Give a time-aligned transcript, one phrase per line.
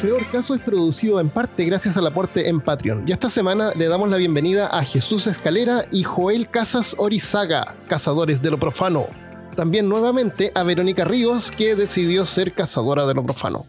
[0.00, 3.06] Peor Caso es producido en parte gracias al aporte en Patreon.
[3.06, 8.40] Y esta semana le damos la bienvenida a Jesús Escalera y Joel Casas Orizaga, cazadores
[8.40, 9.06] de lo profano.
[9.54, 13.66] También nuevamente a Verónica Ríos, que decidió ser cazadora de lo profano.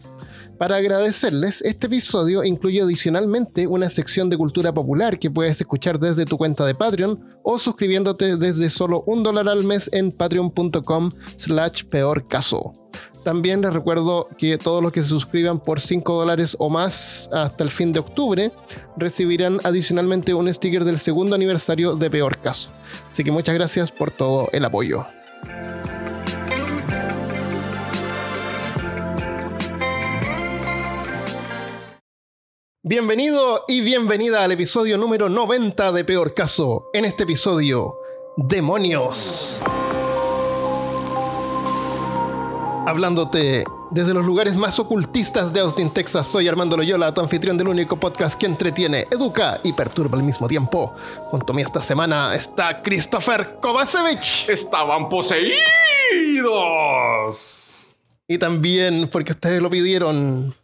[0.56, 6.24] Para agradecerles, este episodio incluye adicionalmente una sección de cultura popular que puedes escuchar desde
[6.24, 11.84] tu cuenta de Patreon o suscribiéndote desde solo un dólar al mes en patreon.com slash
[11.84, 12.72] peor caso.
[13.22, 17.62] También les recuerdo que todos los que se suscriban por 5 dólares o más hasta
[17.62, 18.50] el fin de octubre
[18.96, 22.70] recibirán adicionalmente un sticker del segundo aniversario de Peor Caso.
[23.10, 25.06] Así que muchas gracias por todo el apoyo.
[32.84, 36.90] Bienvenido y bienvenida al episodio número 90 de Peor Caso.
[36.92, 37.94] En este episodio,
[38.36, 39.62] demonios.
[42.86, 47.68] Hablándote desde los lugares más ocultistas de Austin, Texas, soy Armando Loyola, tu anfitrión del
[47.68, 50.94] único podcast que entretiene, educa y perturba al mismo tiempo.
[51.30, 54.48] Junto a mí esta semana está Christopher Kovacevic.
[54.48, 55.54] Estaban poseídos.
[58.26, 60.54] Y también, porque ustedes lo pidieron,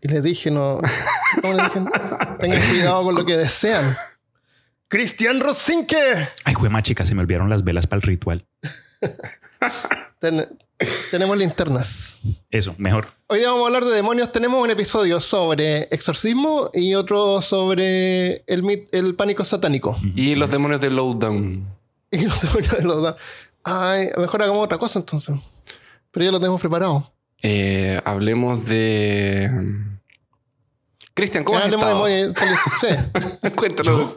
[0.00, 0.80] y les dije, no,
[1.40, 1.86] ¿cómo les dije?
[2.40, 3.96] Tengan cuidado con lo que desean.
[4.88, 6.28] Cristian Rosinke.
[6.44, 8.46] Ay, güey, más chica, se me olvidaron las velas para el ritual.
[10.18, 10.48] Ten-
[11.10, 12.18] tenemos linternas.
[12.50, 13.08] Eso, mejor.
[13.26, 14.30] Hoy día vamos a hablar de demonios.
[14.32, 19.96] Tenemos un episodio sobre exorcismo y otro sobre el, mit- el pánico satánico.
[20.14, 21.66] Y los demonios de Lowdown.
[22.10, 23.16] Y los demonios de los dos.
[23.64, 25.36] Ay, mejor hagamos otra cosa entonces.
[26.10, 27.12] Pero ya lo tenemos preparado.
[27.42, 29.50] Eh, hablemos de.
[31.14, 32.50] Cristian, ¿cómo has hablemos de estado?
[33.42, 33.50] Sí.
[33.50, 34.10] Cuéntanos.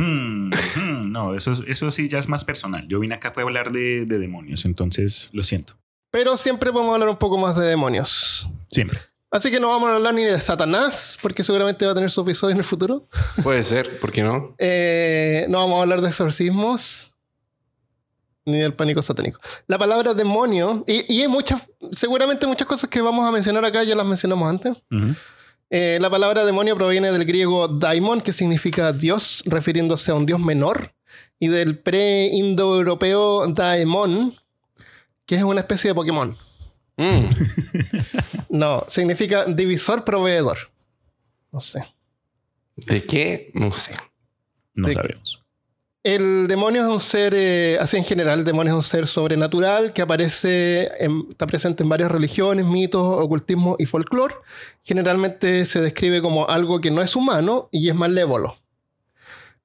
[0.00, 2.88] Hmm, hmm, no, eso, eso sí ya es más personal.
[2.88, 5.76] Yo vine acá fue a hablar de, de demonios, entonces lo siento.
[6.10, 8.48] Pero siempre podemos hablar un poco más de demonios.
[8.70, 8.98] Siempre.
[9.30, 12.22] Así que no vamos a hablar ni de Satanás, porque seguramente va a tener su
[12.22, 13.06] episodio en el futuro.
[13.42, 14.54] Puede ser, ¿por qué no?
[14.58, 17.12] Eh, no vamos a hablar de exorcismos
[18.46, 19.38] ni del pánico satánico.
[19.66, 23.84] La palabra demonio, y, y hay muchas, seguramente muchas cosas que vamos a mencionar acá
[23.84, 24.72] ya las mencionamos antes.
[24.90, 25.14] Ujú.
[25.70, 30.40] Eh, la palabra demonio proviene del griego daimon, que significa dios, refiriéndose a un dios
[30.40, 30.92] menor,
[31.38, 34.34] y del pre-indoeuropeo daemon,
[35.26, 36.36] que es una especie de Pokémon.
[36.96, 37.26] Mm,
[38.50, 40.58] No, significa divisor proveedor.
[41.52, 41.84] No sé.
[42.76, 43.50] ¿De qué?
[43.54, 43.94] No sé.
[44.74, 45.39] No De- sabemos.
[46.02, 49.92] El demonio es un ser, eh, así en general, el demonio es un ser sobrenatural
[49.92, 54.34] que aparece, en- está presente en varias religiones, mitos, ocultismo y folclore.
[54.82, 58.56] Generalmente se describe como algo que no es humano y es malévolo.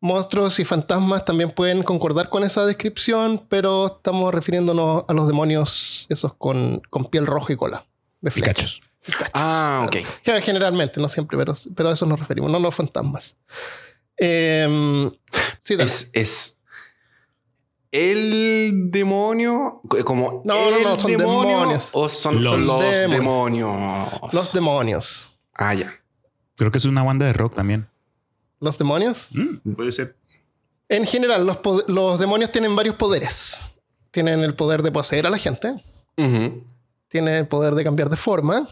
[0.01, 6.05] Monstruos y fantasmas también pueden concordar con esa descripción, pero estamos refiriéndonos a los demonios
[6.09, 7.85] esos con, con piel roja y cola
[8.19, 8.81] de flechas.
[9.33, 9.97] Ah, ok.
[10.43, 13.35] Generalmente, no siempre, pero, pero a eso nos referimos, no los fantasmas.
[14.17, 15.11] Em,
[15.63, 15.75] sí.
[15.79, 16.57] Es, es
[17.91, 21.89] el demonio, como No, no, el no, son demonio demonios.
[21.93, 23.11] o son Los los, demonios.
[23.11, 24.33] demonios.
[24.33, 25.31] Los demonios.
[25.53, 25.93] Ah, ya.
[26.57, 27.87] Creo que es una banda de rock también.
[28.59, 29.27] Los demonios.
[29.31, 30.17] Mm, puede ser.
[30.89, 33.71] En general, los, los demonios tienen varios poderes.
[34.11, 35.75] Tienen el poder de poseer a la gente.
[36.15, 38.67] Tienen el poder de cambiar de forma.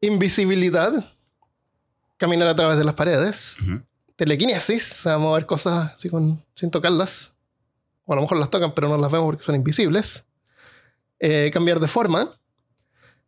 [0.00, 1.12] Invisibilidad.
[2.16, 3.56] Caminar a través de las paredes.
[4.18, 4.82] Telequinesis.
[4.82, 7.32] Sea, mover cosas así con, sin tocarlas.
[8.04, 10.24] O a lo mejor las tocan, pero no las vemos porque son invisibles.
[11.20, 12.36] Eh, cambiar de forma.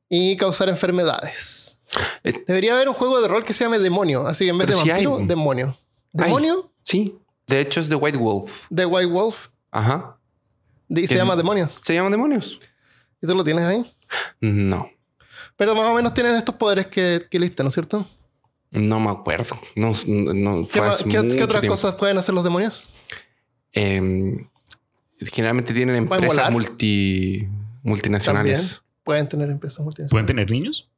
[0.08, 1.78] Y causar enfermedades.
[2.24, 4.26] Eh, Debería haber un juego de rol que se llame Demonio.
[4.26, 5.06] Así que en vez de hay.
[5.06, 5.78] vampiro, demonio.
[6.12, 7.16] Demonio Sí.
[7.46, 8.66] De hecho, es de White Wolf.
[8.70, 9.48] de White Wolf.
[9.70, 10.16] Ajá.
[10.88, 11.78] Y se llama Demonios.
[11.84, 12.58] ¿Se llaman demonios?
[13.22, 13.94] ¿Y tú lo tienes ahí?
[14.40, 14.90] No.
[15.56, 18.04] Pero más o menos tienes estos poderes que, que listas, ¿no es cierto?
[18.70, 19.58] No me acuerdo.
[19.74, 22.86] No, no, ¿Qué, otras cosas pueden hacer los demonios?
[23.72, 24.48] Em,
[25.32, 27.48] generalmente tienen ¿Pueden empresas multi,
[27.82, 28.82] multinacionales.
[29.04, 30.10] Pueden tener empresas multinacionales.
[30.10, 30.88] ¿Pueden tener niños?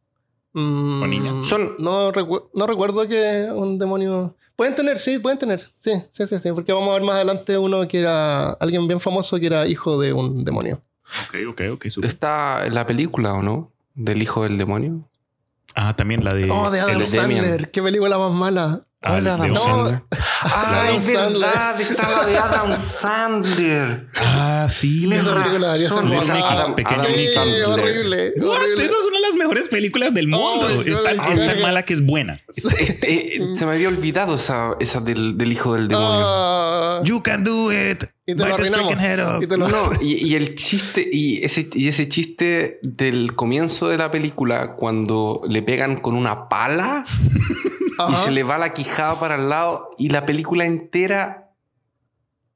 [0.52, 1.46] Mm, ¿O niñas?
[1.48, 4.36] Son- No, recu- no recuerdo que un demonio...
[4.54, 5.72] Pueden tener, sí, pueden tener.
[5.78, 6.52] Sí, sí, sí, sí.
[6.52, 9.98] Porque vamos a ver más adelante uno que era alguien bien famoso que era hijo
[9.98, 10.82] de un demonio.
[11.28, 11.86] Ok, ok, ok.
[12.04, 13.72] Está en la película, ¿o no?
[13.94, 15.08] Del hijo del demonio.
[15.74, 16.50] Ah, también la de.
[16.50, 17.44] oh, de Adam el de Demian.
[17.44, 17.70] Sandler.
[17.70, 18.80] Qué película más mala.
[19.04, 20.02] Ah, ¿Cuál de Adam Sandler?
[20.42, 21.80] Ah, es verdad.
[21.80, 24.06] Está la de Adam Sandler.
[24.16, 25.12] Ah, sí.
[25.12, 28.32] Esa película Adam Sí, horrible.
[28.36, 28.48] What?
[28.58, 28.84] horrible.
[28.84, 30.68] Esa es una de las mejores películas del mundo.
[30.68, 32.40] Oh, es, tan, es tan mala que es buena.
[33.04, 36.22] Eh, se me había olvidado esa, esa del, del hijo del demonio.
[36.24, 38.04] Ah, You can do it.
[38.24, 39.42] Y te lo Bite arruinamos.
[39.42, 43.88] Y te lo- No, y, y el chiste, y ese, y ese chiste del comienzo
[43.88, 47.04] de la película, cuando le pegan con una pala
[48.10, 51.50] y se le va la quijada para el lado, y la película entera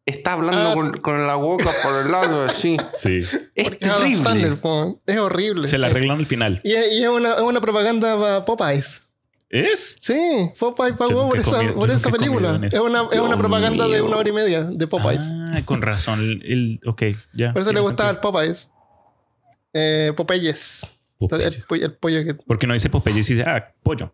[0.04, 0.74] está hablando Ah.
[0.74, 2.76] con, con la boca por el lado, así.
[2.94, 3.20] Sí.
[3.56, 4.96] Es Porque Sandler, terrible.
[5.06, 5.66] Es horrible.
[5.68, 6.60] Se la arreglan al final.
[6.62, 9.02] Y es, y es una, es una propaganda para Popeyes.
[9.60, 9.96] ¿Es?
[10.00, 12.60] Sí, Popeye pagó por esa, comido- por esa película.
[12.70, 15.22] Es una, es una propaganda de una hora y media de Popeyes.
[15.50, 16.40] Ah, con razón.
[16.44, 17.02] El, ok,
[17.34, 17.52] ya.
[17.52, 18.18] por eso le gustaba el.
[18.18, 18.70] Popeyes.
[19.72, 20.96] Eh, Popeyes.
[21.18, 21.56] Popeyes.
[21.56, 22.34] El, pollo- el pollo que.
[22.34, 24.12] Porque no dice Popeyes dice, ah, pollo.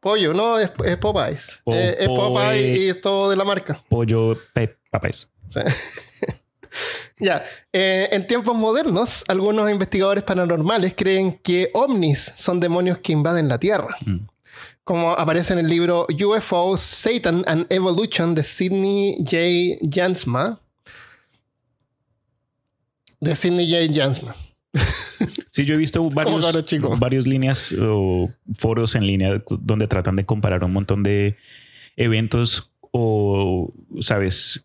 [0.00, 1.60] Pollo, no, es, es Popeyes.
[1.64, 3.82] Po- Eh, es Popeye y es todo de la marca.
[3.88, 4.36] Pollo.
[5.50, 5.60] Sí.
[7.18, 7.44] ya.
[7.72, 13.58] Eh, en tiempos modernos, algunos investigadores paranormales creen que ovnis son demonios que invaden la
[13.58, 13.96] Tierra.
[14.04, 14.18] Mm.
[14.84, 19.78] Como aparece en el libro UFO, Satan and Evolution de Sidney J.
[19.90, 20.60] Jansma.
[23.20, 23.92] De Sidney J.
[23.92, 24.36] Jansma.
[25.50, 26.52] Sí, yo he visto varios,
[26.98, 31.36] varios líneas o foros en línea donde tratan de comparar un montón de
[31.96, 34.64] eventos o, sabes,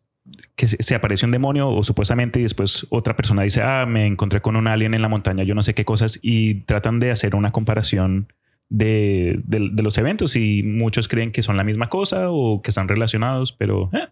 [0.55, 4.41] que se aparece un demonio o supuestamente y después otra persona dice, ah, me encontré
[4.41, 7.35] con un alien en la montaña, yo no sé qué cosas, y tratan de hacer
[7.35, 8.33] una comparación
[8.69, 12.69] de, de- de los eventos y muchos creen que son la misma cosa o que
[12.71, 14.07] están relacionados, pero eh,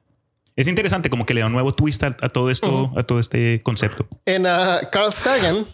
[0.56, 3.20] es interesante como que le da un nuevo twist a, a todo esto, a todo
[3.20, 4.08] este concepto.
[4.26, 5.66] En ah, Carl Sagan,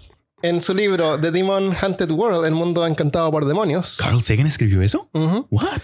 [0.41, 3.97] en su libro The Demon Hunted World, El mundo encantado por demonios.
[3.97, 5.09] ¿Carl Sagan escribió eso?
[5.13, 5.47] Ujú.
[5.49, 5.81] What?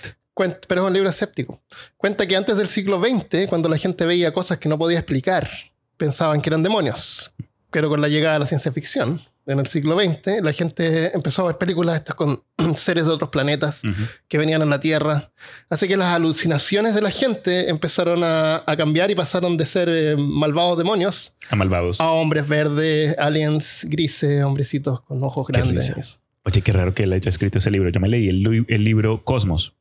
[0.67, 1.61] Pero es un libro escéptico.
[1.97, 5.49] Cuenta que antes del siglo XX, cuando la gente veía cosas que no podía explicar,
[5.97, 7.31] pensaban que eran demonios.
[7.71, 11.43] Pero con la llegada de la ciencia ficción, en el siglo XX, la gente empezó
[11.43, 12.43] a ver películas estas con
[12.75, 13.81] seres de otros planetas
[14.27, 15.31] que venían a la Tierra.
[15.69, 19.89] Así que las alucinaciones de la gente empezaron a, a cambiar y pasaron de ser
[19.89, 21.99] eh, malvados demonios A malvados.
[21.99, 25.95] a hombres verdes, aliens grises, hombrecitos con ojos Qué grandes.
[25.95, 26.19] risa.
[26.45, 27.89] Oye, qué raro que él haya escrito ese libro.
[27.89, 29.73] Yo me leí el, el libro Cosmos.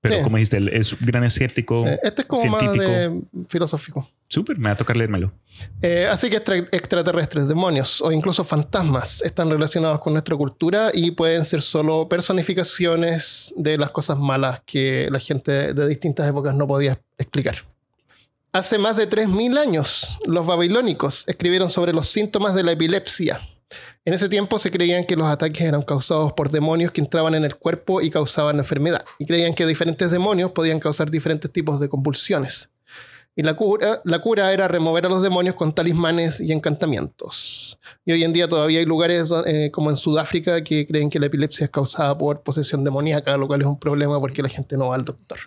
[0.00, 0.22] Pero Sí.
[0.22, 1.82] como dijiste, es un gran escéptico.
[1.82, 2.76] Sí, Este es como científico.
[2.76, 4.08] más de filosófico.
[4.28, 5.32] Súper, me va a tocar leérmelo.
[5.82, 11.10] Eh, así que extra- extraterrestres, demonios o incluso fantasmas están relacionados con nuestra cultura y
[11.10, 16.66] pueden ser solo personificaciones de las cosas malas que la gente de distintas épocas no
[16.66, 17.56] podía explicar.
[18.52, 23.40] Hace más de 3.000 años, los babilónicos escribieron sobre los síntomas de la epilepsia.
[24.04, 27.44] En ese tiempo se creían que los ataques eran causados por demonios que entraban en
[27.44, 29.04] el cuerpo y causaban enfermedad.
[29.18, 32.70] Y creían que diferentes demonios podían causar diferentes tipos de convulsiones.
[33.36, 37.78] Y la cura, la cura era remover a los demonios con talismanes y encantamientos.
[38.04, 41.26] Y hoy en día todavía hay lugares eh, como en Sudáfrica que creen que la
[41.26, 44.88] epilepsia es causada por posesión demoníaca, lo cual es un problema porque la gente no
[44.88, 45.38] va al doctor.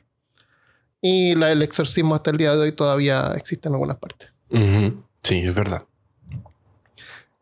[1.02, 4.32] Y la- el exorcismo hasta el día de hoy todavía existe en algunas partes.
[5.24, 5.84] Sí, es verdad.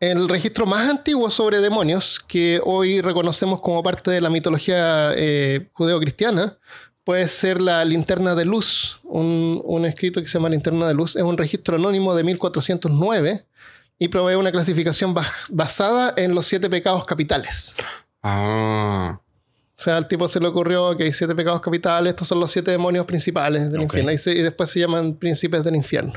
[0.00, 5.68] El registro más antiguo sobre demonios, que hoy reconocemos como parte de la mitología eh,
[5.74, 6.56] judeocristiana,
[7.04, 8.98] puede ser la linterna de luz.
[9.04, 13.44] Un, un escrito que se llama linterna de luz es un registro anónimo de 1409
[13.98, 17.74] y provee una clasificación bas- basada en los siete pecados capitales.
[18.22, 19.20] Ah.
[19.78, 22.50] O sea, al tipo se le ocurrió que hay siete pecados capitales, estos son los
[22.50, 23.84] siete demonios principales del Ok.
[23.84, 26.14] infierno, y, se- y después se llaman príncipes del infierno.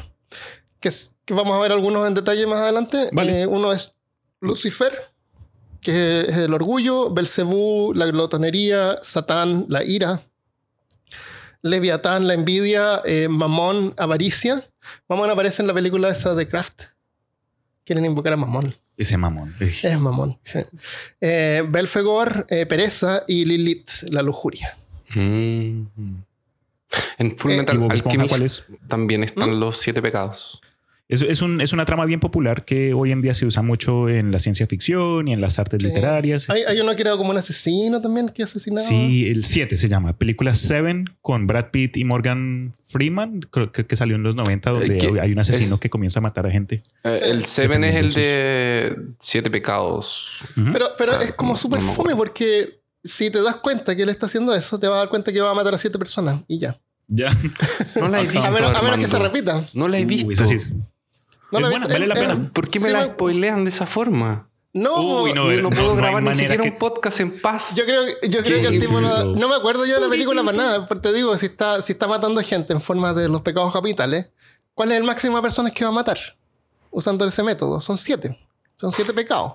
[0.84, 3.10] Que, vamos a ver algunos en detalle más adelante.
[3.14, 3.42] Vale.
[3.44, 3.94] Eh, uno es
[4.42, 4.92] Lucifer,
[5.82, 10.22] que es el orgullo, Belcebú, la glotonería, Satán, la ira,
[11.62, 14.68] Leviatán, la envidia, eh, Mamón, avaricia.
[15.08, 16.84] Mamón aparece en la película esa de Kraft.
[17.86, 18.76] Quieren invocar a Mamón.
[18.96, 19.56] Ese mamón.
[19.60, 20.38] Es mamón.
[20.44, 20.60] sí.
[21.20, 24.78] Eh, Belfegor, eh, pereza y Lilith, la lujuria.
[25.16, 25.86] Mm.
[27.18, 28.64] En Full Eh, Metal ¿Y Bob Esponja Alchemist cuál es?
[28.88, 29.60] también están ¿Mm?
[29.60, 30.62] los siete pecados.
[31.14, 34.10] Es, es, un- es una trama bien popular que hoy en día se usa mucho
[34.10, 35.88] en la ciencia ficción y en las artes Sí.
[35.88, 36.50] literarias.
[36.50, 38.88] Hay, hay uno que era como un asesino también que asesinaba.
[38.88, 40.14] Sí, el 7 se llama.
[40.18, 43.42] Película 7 con Brad Pitt y Morgan Freeman.
[43.52, 45.90] Creo que, que salió en los 90 donde Eh, que hay un asesino es- que
[45.90, 46.84] comienza a matar a gente.
[47.04, 50.40] Eh, el Seven es el de siete pecados.
[50.58, 50.72] Ujú.
[50.74, 53.96] Pero, pero Claro, es como no- súper no me fome porque si te das cuenta
[53.96, 55.78] que él está haciendo eso, te vas a dar cuenta que va a matar a
[55.78, 56.80] siete personas y ya.
[57.08, 57.30] ya.
[58.00, 58.42] No la he visto.
[58.42, 59.64] A menos, a menos que se repita.
[59.74, 60.32] No la he Uy, visto.
[60.32, 60.70] esa sí es-
[61.54, 62.34] No Es la buena, vale la pena.
[62.34, 64.50] eh, ¿Por qué me sí, la spoilean de esa forma?
[64.74, 67.40] No, Uy, No, no, no no- puedo no grabar ni siquiera que- un podcast en
[67.42, 67.76] paz.
[67.76, 70.58] Yo creo, yo creo que el tipo no, me acuerdo yo de la película para
[70.58, 70.86] nada.
[70.88, 74.32] Porque te digo, si está, si está matando gente en forma de los pecados capitales,
[74.74, 76.18] ¿cuál es el máximo de personas que va a matar?
[76.90, 77.80] Usando ese método.
[77.82, 78.40] Son siete.
[78.76, 79.54] Son siete pecados.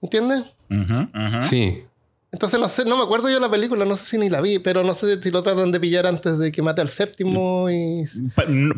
[0.00, 0.44] ¿Entiendes?
[1.42, 1.84] Sí.
[2.32, 4.40] Entonces no sé, no me acuerdo yo de la película, no sé si ni la
[4.40, 7.70] vi, pero no sé si lo tratan de pillar antes de que mate al séptimo
[7.70, 8.04] y...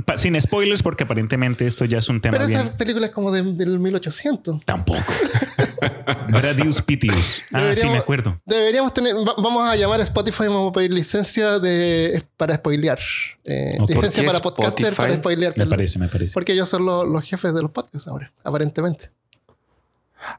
[0.04, 2.60] Pa- sin spoilers, porque aparentemente esto ya es un tema Pero bien.
[2.60, 4.64] esa película es como de- del 1800.
[4.64, 5.02] Tampoco.
[6.28, 7.42] Gradius Pitius.
[7.52, 8.40] Ah, sí, me acuerdo.
[8.44, 12.54] Deberíamos tener, va- vamos a llamar a Spotify y vamos a pedir licencia de, para
[12.56, 12.98] spoilear.
[13.44, 13.78] Eh.
[13.88, 14.96] Licencia ¿Por para podcaster Spotify?
[14.96, 15.54] para spoilear.
[15.56, 16.34] Me parece, me parece.
[16.34, 19.10] Porque ellos son los, los jefes de los podcasts ahora, aparentemente.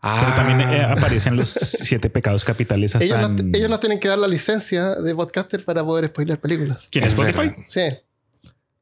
[0.01, 3.79] Ah, Pero también eh, aparecen los siete pecados capitales hasta Ellos, no, en- ellos nos
[3.79, 6.87] tienen que dar la licencia de podcaster para poder spoilear películas.
[6.91, 7.37] ¿Quién es Spotify?
[7.49, 7.55] verdad.
[7.67, 7.81] Sí.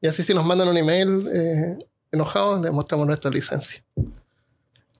[0.00, 1.78] Y así si nos mandan un email eh,
[2.12, 3.82] enojados, les mostramos nuestra licencia.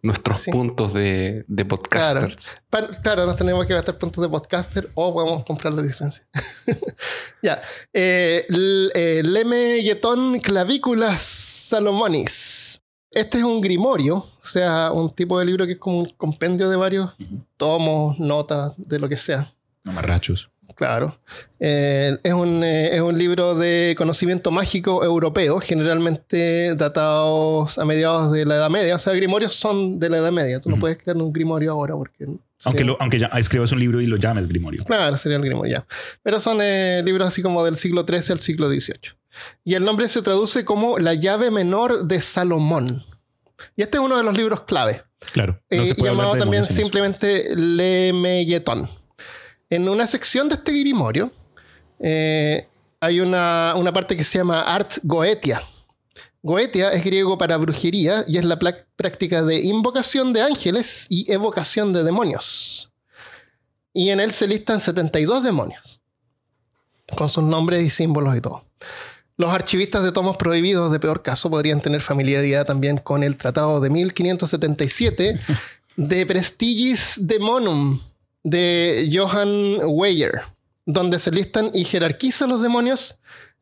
[0.02, 0.50] nuestros Sí.
[0.52, 2.54] puntos de, de podcasters.
[3.02, 6.24] Claro, nos tenemos que gastar puntos de podcaster o podemos comprar la licencia.
[7.42, 7.60] ya.
[7.92, 8.46] Eh,
[8.94, 12.67] eh, Leme Guetón Clavículas Salomonis.
[13.10, 16.68] Este es un grimorio, o sea, un tipo de libro que es como un compendio
[16.68, 17.10] de varios
[17.56, 19.52] tomos, notas, de lo que sea.
[19.82, 20.50] Mamarrachos.
[20.78, 21.18] Claro.
[21.58, 28.30] Eh, es, un, eh, es un libro de conocimiento mágico europeo, generalmente datados a mediados
[28.30, 28.94] de la Edad Media.
[28.94, 30.60] O sea, grimorios son de la Edad Media.
[30.60, 32.28] Tú no puedes crear un grimorio ahora porque...
[32.64, 34.84] Aunque, lo, aunque ya escribas un libro y lo llames Grimorio.
[34.84, 35.86] Claro, sería el grimorio ya.
[36.22, 39.17] Pero son eh, libros así como del siglo XIII al siglo XVIII.
[39.64, 43.04] Y el nombre se traduce como La llave menor de Salomón.
[43.76, 45.02] Y este es uno de los libros clave.
[45.32, 45.60] Claro.
[45.70, 48.88] No Eh, llamado de también simplemente Le Melletón.
[49.70, 51.32] En una sección de este grimorio
[52.00, 52.66] eh,
[53.00, 55.62] hay una, una parte que se llama Art Goetia.
[56.42, 61.92] Goetia es griego para brujería y es la práctica de invocación de ángeles y evocación
[61.92, 62.92] de demonios.
[63.92, 66.00] Y en él se listan 72 demonios,
[67.16, 68.64] con sus nombres y símbolos y todo.
[69.38, 73.78] Los archivistas de tomos prohibidos de peor caso podrían tener familiaridad también con el Tratado
[73.78, 75.38] de 1577
[75.96, 78.00] de Prestigis Demonum
[78.42, 80.42] de Johann Weyer,
[80.86, 83.20] donde se listan y jerarquizan los demonios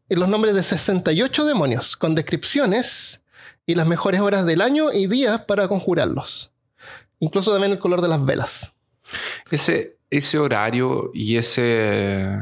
[0.08, 3.20] en los nombres de 68 demonios, con descripciones
[3.66, 6.52] y las mejores horas del año y días para conjurarlos.
[7.20, 8.72] Incluso también el color de las velas.
[9.50, 12.38] Ese, ese horario y ese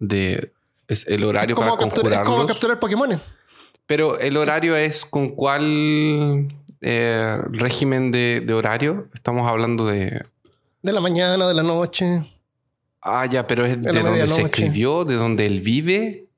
[0.00, 0.53] de
[0.88, 3.20] es el horario Es como, para captura- es como capturar Pokémon.
[3.86, 6.48] Pero el horario es con cuál
[6.80, 9.08] eh, régimen de, de horario?
[9.14, 10.22] Estamos hablando de.
[10.82, 12.24] De la mañana, de la noche.
[13.02, 16.28] Ah, ya, pero es De donde se escribió, de donde él vive.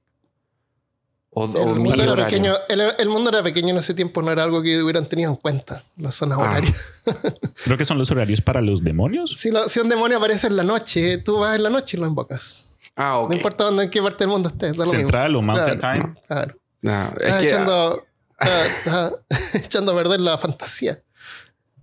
[1.31, 4.43] O, El mundo, era pequeño, el, el mundo era pequeño en ese tiempo, no era
[4.43, 6.43] algo que hubieran tenido en cuenta, las zonas Ah.
[6.43, 6.93] horarias.
[7.65, 9.37] Creo que son los horarios para los demonios.
[9.37, 12.01] Si, lo- si un demonio aparece en la noche, tú vas en la noche y
[12.01, 12.69] lo invocas.
[12.97, 13.31] Ah, ok.
[13.31, 14.71] No importa dónde, en qué parte del mundo estés.
[14.71, 14.87] mismo.
[14.87, 16.15] Central o Mountain Claro, Time.
[16.27, 16.57] Claro.
[16.87, 18.07] Ah, es Estás que, echando,
[18.41, 19.13] estás
[19.55, 21.01] echando a perder la fantasía.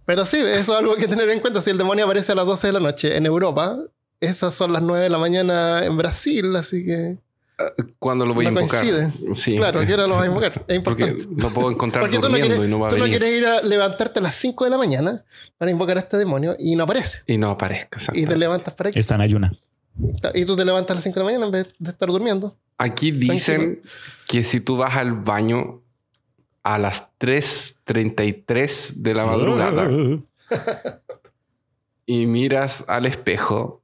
[0.06, 1.62] Pero sí, eso es algo que tener en cuenta.
[1.62, 3.78] Si el demonio aparece a las 12 de la noche en Europa,
[4.20, 7.18] esas son las 9 de la mañana en Brasil, así que
[8.00, 8.82] ¿Cuándo lo voy a no invocar?
[8.82, 9.14] coincide.
[9.36, 9.56] Sí.
[9.56, 10.66] claro, ¿qué hora lo vas a invocar?
[10.68, 11.42] Es Porque importante.
[11.44, 13.30] lo puedo encontrar Porque tú no, durmiendo quieres, y no va a tú no quieres
[13.32, 15.24] ir a levantarte a las 5 de la mañana
[15.58, 17.22] para invocar a este demonio y no aparece.
[17.28, 18.00] Y no aparezca.
[18.14, 19.00] Y te levantas para aquí.
[19.00, 19.54] Está en ayuna.
[20.34, 22.58] Y tú te levantas a las 5 de la mañana en vez de estar durmiendo.
[22.78, 23.82] Aquí dicen
[24.28, 25.82] que si tú vas al baño
[26.64, 29.90] a las 3.33 de la madrugada
[32.06, 33.84] y miras al espejo,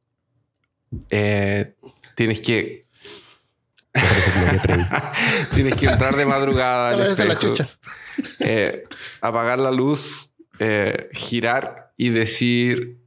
[1.10, 1.76] eh,
[2.16, 2.88] tienes que
[5.54, 7.54] tienes que entrar de madrugada al espejo,
[8.40, 8.84] eh,
[9.22, 13.00] apagar la luz, eh, girar y decir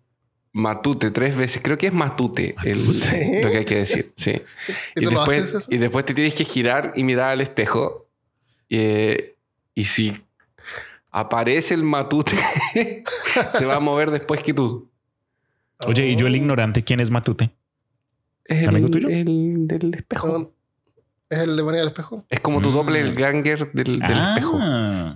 [0.53, 1.63] matute tres veces.
[1.63, 3.41] Creo que es matute el- ¿Sí?
[3.43, 4.13] lo que hay que decir.
[4.17, 4.33] Sí.
[4.97, 8.09] ¿Y después, y después te tienes que girar y mirar al espejo.
[8.71, 9.35] eh,
[9.75, 10.15] y si
[11.11, 12.33] aparece el matute,
[13.53, 14.91] se va a mover después que tú.
[15.87, 16.37] Oye, y yo el Oh.
[16.37, 17.51] ignorante, ¿quién es Matute?
[18.45, 19.09] Es ¿Amigo tuyo?
[19.09, 20.53] el del espejo.
[21.33, 22.25] ¿Es el demonio del espejo?
[22.29, 22.75] Es como tu Mm.
[22.75, 24.35] doble el ganger del, del Ah.
[24.37, 24.59] espejo.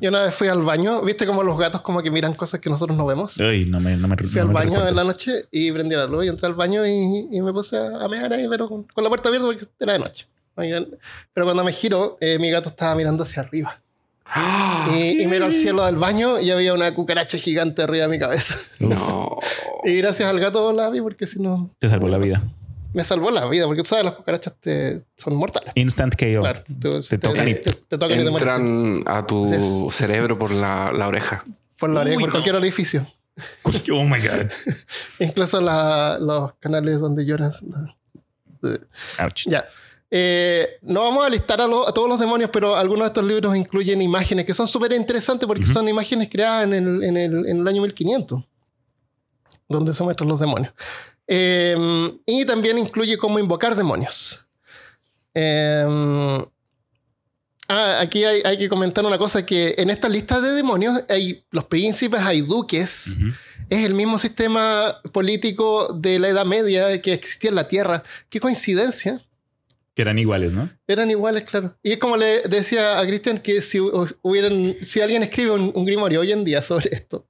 [0.00, 2.70] Yo una vez fui al baño, viste como los gatos como que miran cosas que
[2.70, 3.38] nosotros no vemos.
[3.38, 5.94] Ay, no me, no me Fui no al me baño en la noche y prendí
[5.94, 8.85] la luz y entré al baño y, y me puse a mear ahí, pero con,
[8.85, 10.26] con la puerta abierta porque era de noche.
[10.56, 13.78] Pero cuando me giro, eh, mi gato estaba mirando hacia arriba.
[14.25, 14.88] ¡Ah!
[14.92, 18.18] Y, y miro al cielo del baño y había una cucaracha gigante arriba de mi
[18.18, 18.54] cabeza.
[18.80, 19.38] No.
[19.85, 21.70] Y gracias al gato la vi porque si no...
[21.78, 22.42] Te salvó la vida.
[22.97, 25.71] Me salvó la vida porque tú sabes, las cucarachas te, son mortales.
[25.75, 26.41] Instant KO.
[26.41, 30.50] Claro, tú- Te tocan y- te, te tocan y te a tu Así cerebro por
[30.50, 31.45] la, la oreja.
[31.79, 32.33] Por la oreja, Uy, por no.
[32.33, 33.07] cualquier orificio.
[33.93, 34.50] Oh my God.
[35.19, 37.62] Incluso la- los canales donde lloras.
[37.62, 37.95] no.
[39.19, 39.45] Ouch.
[39.47, 39.67] Ya.
[40.11, 43.25] Eh, no vamos a listar a, lo- a todos los demonios, pero algunos de estos
[43.26, 45.73] libros incluyen imágenes que son súper interesantes porque Ujú.
[45.75, 48.43] son imágenes creadas en el, en el- en el año 1500,
[49.69, 50.73] donde se muestran los demonios.
[51.28, 51.76] Eh,
[52.25, 54.47] y también incluye cómo invocar demonios.
[55.35, 55.85] Eh,
[57.68, 61.45] ah, aquí hay, hay que comentar una cosa, que en esta lista de demonios hay
[61.50, 63.16] los príncipes, hay duques,
[63.68, 68.02] es el mismo sistema político de la Edad Media que existía en la Tierra.
[68.28, 69.21] Qué coincidencia.
[69.95, 70.71] Que eran iguales, ¿no?
[70.87, 71.76] Eran iguales, claro.
[71.83, 75.73] Y es como le decía a Cristian que si, hu- hubieran, si alguien escribe un,
[75.75, 77.26] un grimorio hoy en día sobre esto,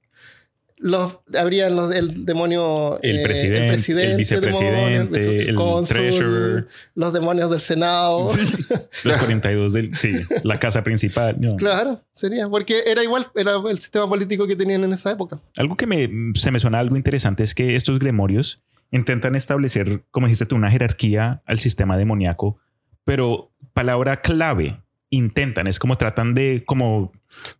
[0.79, 2.99] los, habrían los del demonio.
[3.01, 6.67] El eh, presidente, el vicepresidente, demonio, el cónsul, treasurer.
[6.95, 8.29] los demonios del Senado.
[9.03, 9.95] Los 42 del...
[9.95, 11.35] Sí, la casa principal.
[11.39, 11.55] no.
[11.57, 12.47] Claro, sería.
[12.49, 15.39] Porque era igual, era el sistema político que tenían en esa época.
[15.57, 20.27] Algo que me, se me suena algo interesante es que estos gremorios intentan establecer, como
[20.27, 22.57] dijiste tú, una jerarquía al sistema demoníaco,
[23.03, 27.11] pero palabra clave, intentan, es como tratan de, como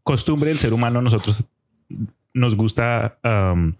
[0.03, 1.45] costumbre del ser humano, nosotros
[2.37, 3.73] nos gusta um,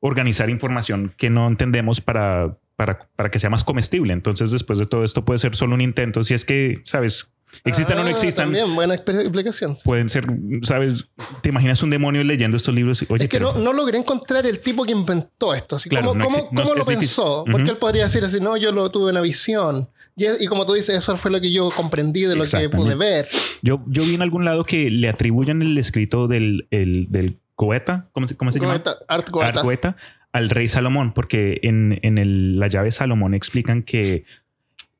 [0.00, 4.12] organizar información que no entendemos para, para, para que sea más comestible.
[4.12, 6.22] Entonces, después de todo esto puede ser solo un intento.
[6.24, 7.30] Si es que, ¿sabes?
[7.64, 9.76] Existan o no Ah, existan, También, buena exp- explicación.
[9.84, 10.26] pueden ser,
[10.62, 11.06] ¿sabes?
[11.40, 13.04] ¿Te imaginas un demonio leyendo estos libros?
[13.08, 15.76] Oye, es que pero- no, no logré encontrar el tipo que inventó esto.
[15.76, 16.96] Así, Claro, ¿Cómo, no cómo- no lo difícil.
[16.98, 17.44] pensó?
[17.50, 19.88] Porque él podría decir así, no, yo lo tuve una visión.
[20.16, 22.96] Y, y como tú dices, eso fue lo que yo comprendí de lo que pude
[22.96, 23.28] ver.
[23.62, 28.08] Yo, yo vi en algún lado que le atribuyen el escrito del, el- del Goeta,
[28.12, 28.74] ¿cómo se, cómo se llama?
[28.74, 28.86] Art.
[29.56, 29.96] Art
[30.32, 34.24] al rey Salomón, porque en, en el- la llave Salomón explican que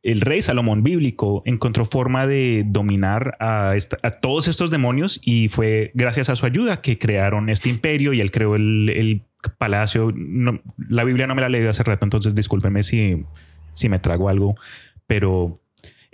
[0.05, 5.49] el rey Salomón bíblico encontró forma de dominar a, esta- a todos estos demonios y
[5.49, 9.23] fue gracias a su ayuda que crearon este imperio y él creó el, el
[9.59, 10.13] palacio.
[10.15, 13.25] No- la Biblia no me la leí hace rato, entonces discúlpenme si,
[13.73, 14.55] si me trago algo,
[15.07, 15.59] pero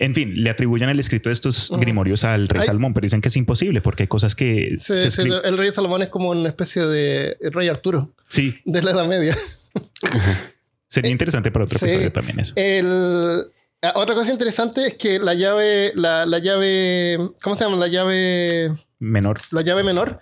[0.01, 3.21] en fin, le atribuyen el escrito de estos grimorios al rey Hay- Salomón, pero dicen
[3.21, 5.07] que es imposible porque hay cosas que se
[5.45, 9.37] el rey Salomón es como una especie de rey Arturo sí, de la Edad Media.
[10.89, 11.85] sería Eh, interesante para otro sí.
[11.85, 12.53] episodio también eso.
[12.57, 13.45] El,
[13.83, 17.77] ah, otra cosa interesante es que la llave, la, la llave, ¿cómo se llama?
[17.77, 19.41] La llave, Menor.
[19.53, 20.21] la llave menor.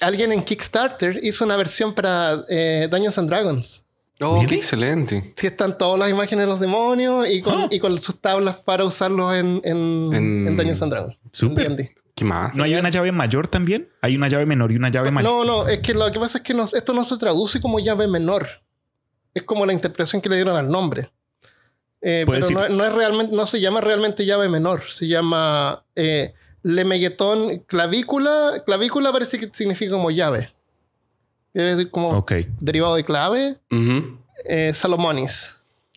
[0.00, 3.84] Alguien en Kickstarter hizo una versión para eh, Dungeons and Dragons.
[4.20, 4.46] Oh, Really?
[4.48, 5.34] qué excelente.
[5.36, 7.68] Sí, están todas las imágenes de los demonios y con, Ah.
[7.70, 11.16] y con sus tablas para usarlos en, en, En- en Dungeons and Dragons.
[11.32, 11.94] Súper.
[12.14, 12.54] ¿Qué más?
[12.54, 13.90] ¿No hay una llave mayor también?
[14.00, 15.30] Hay una llave menor y una llave mayor.
[15.30, 17.78] No, no, es que lo que pasa es que no- esto no se traduce como
[17.78, 18.48] llave menor.
[19.34, 21.10] Es como la interpretación que le dieron al nombre.
[22.00, 24.84] Eh, pero no es realmente, no se llama realmente llave menor.
[24.88, 28.62] Se llama eh, lemeguetón clavícula.
[28.64, 30.52] Clavícula parece que significa como llave.
[31.56, 32.32] Debe decir como Ok.
[32.60, 33.56] derivado de clave.
[34.44, 35.54] Eh, Salomonis.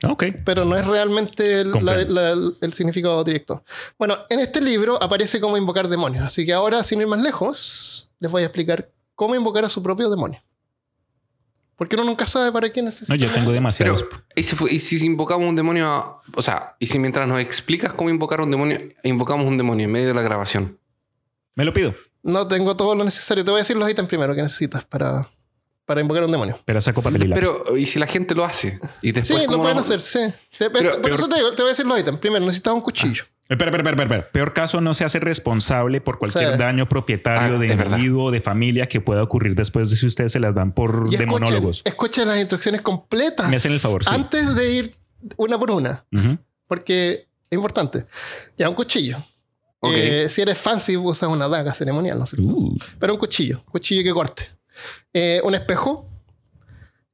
[0.08, 0.24] Ok.
[0.46, 2.14] pero no es realmente el, la- Comprendo.
[2.14, 3.66] la- el significado directo.
[3.98, 8.10] Bueno, en este libro aparece cómo invocar demonios, así que ahora, sin ir más lejos,
[8.22, 10.42] les voy a explicar cómo invocar a su propio demonio.
[11.76, 13.14] Porque uno nunca sabe para qué necesita.
[13.14, 14.04] No, yo tengo demasiados.
[14.04, 15.88] Pero, ¿y si, fue- y si invocamos un demonio?
[15.94, 19.84] a- o sea, y si mientras nos explicas cómo invocar un demonio, invocamos un demonio
[19.86, 20.78] en medio de la grabación.
[21.56, 21.94] Me lo pido.
[22.24, 23.44] No tengo todo lo necesario.
[23.44, 25.30] Te voy a decir los ítems primero que necesitas para,
[25.90, 26.60] para invocar a un demonio.
[26.66, 27.40] Pero saco papel y lápiz.
[27.42, 28.80] Pero, ¿y si la gente lo hace?
[29.02, 30.20] Y Sí, después, lo ¿cómo pueden vamos- hacer, sí.
[30.56, 32.20] Te- Pero- por peor- eso te, digo, te voy a decir los ítems.
[32.20, 33.24] Primero, necesitas un cuchillo.
[33.50, 34.32] Espera, espera, espera, espera.
[34.32, 36.58] Peor caso, no se hace responsable por cualquier Sí.
[36.60, 40.32] daño propietario Ah, de individuo o de familia que pueda ocurrir después de si ustedes
[40.32, 41.82] se las dan por Y escuchen, demonólogos.
[41.84, 43.50] escuchen las instrucciones completas.
[43.50, 44.12] Me hacen el favor, sí.
[44.14, 44.96] Antes de ir
[45.38, 46.06] una por una.
[46.14, 46.38] Ujú.
[46.68, 48.06] Porque es importante.
[48.56, 49.18] Ya, un cuchillo.
[49.80, 49.94] Ok.
[49.96, 52.36] Eh, si eres fancy, usas una daga ceremonial, no sé.
[52.40, 54.48] Uh, Pero un cuchillo, cuchillo que corte.
[55.14, 56.06] Eh, un espejo,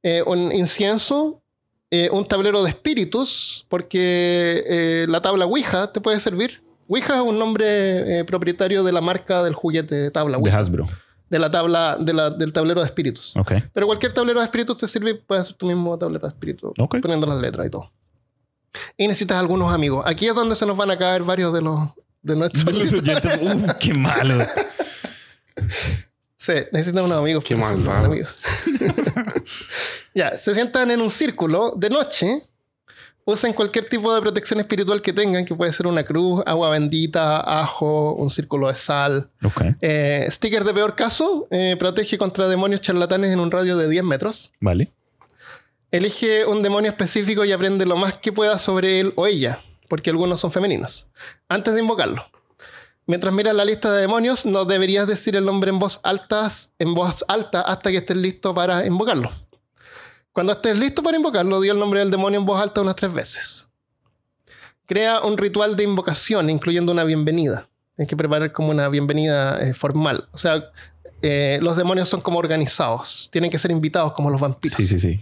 [0.02, 1.42] eh, un incienso,
[1.90, 6.62] eh, un tablero de espíritus, porque la tabla Ouija te puede servir.
[6.88, 10.86] Ouija es un nombre propietario de la marca del juguete de tabla de Ouija, Hasbro.
[11.30, 13.36] de la tabla, de la- del tablero de espíritus.
[13.36, 13.52] Ok.
[13.72, 16.98] Pero cualquier tablero de espíritus te sirve, puedes hacer tu mismo tablero de espíritus, Ok.
[17.00, 17.90] poniendo las letras y todo.
[18.96, 20.04] Y necesitas algunos amigos.
[20.06, 21.80] Aquí es donde se nos van a caer varios de los
[22.22, 24.44] de nuestros Los oyentes, uh, qué malo.
[26.36, 27.44] Sí, necesitan unos amigos.
[27.44, 28.30] Qué amigos.
[30.14, 32.42] ya, se sientan en un círculo de noche.
[33.28, 37.40] Usen cualquier tipo de protección espiritual que tengan, que puede ser una cruz, agua bendita,
[37.60, 39.30] ajo, un círculo de sal.
[39.42, 39.62] Ok.
[39.80, 44.04] Eh, sticker de peor caso, eh, protege contra demonios charlatanes en un radio de 10
[44.04, 44.52] metros.
[44.60, 44.92] Vale.
[45.90, 50.10] Elige un demonio específico y aprende lo más que pueda sobre él o ella, porque
[50.10, 51.08] algunos son femeninos,
[51.48, 52.24] antes de invocarlo.
[53.06, 56.92] Mientras miras la lista de demonios, no deberías decir el nombre en voz, alta, en
[56.92, 59.30] voz alta hasta que estés listo para invocarlo.
[60.32, 63.12] Cuando estés listo para invocarlo, di el nombre del demonio en voz alta unas tres
[63.12, 63.68] veces.
[64.86, 67.68] Crea un ritual de invocación, incluyendo una bienvenida.
[67.94, 70.28] Tienes que preparar como una bienvenida eh, formal.
[70.32, 70.64] O sea,
[71.22, 73.28] eh, los demonios son como organizados.
[73.32, 74.76] Tienen que ser invitados como los vampiros.
[74.76, 75.20] Sí, sí, sí.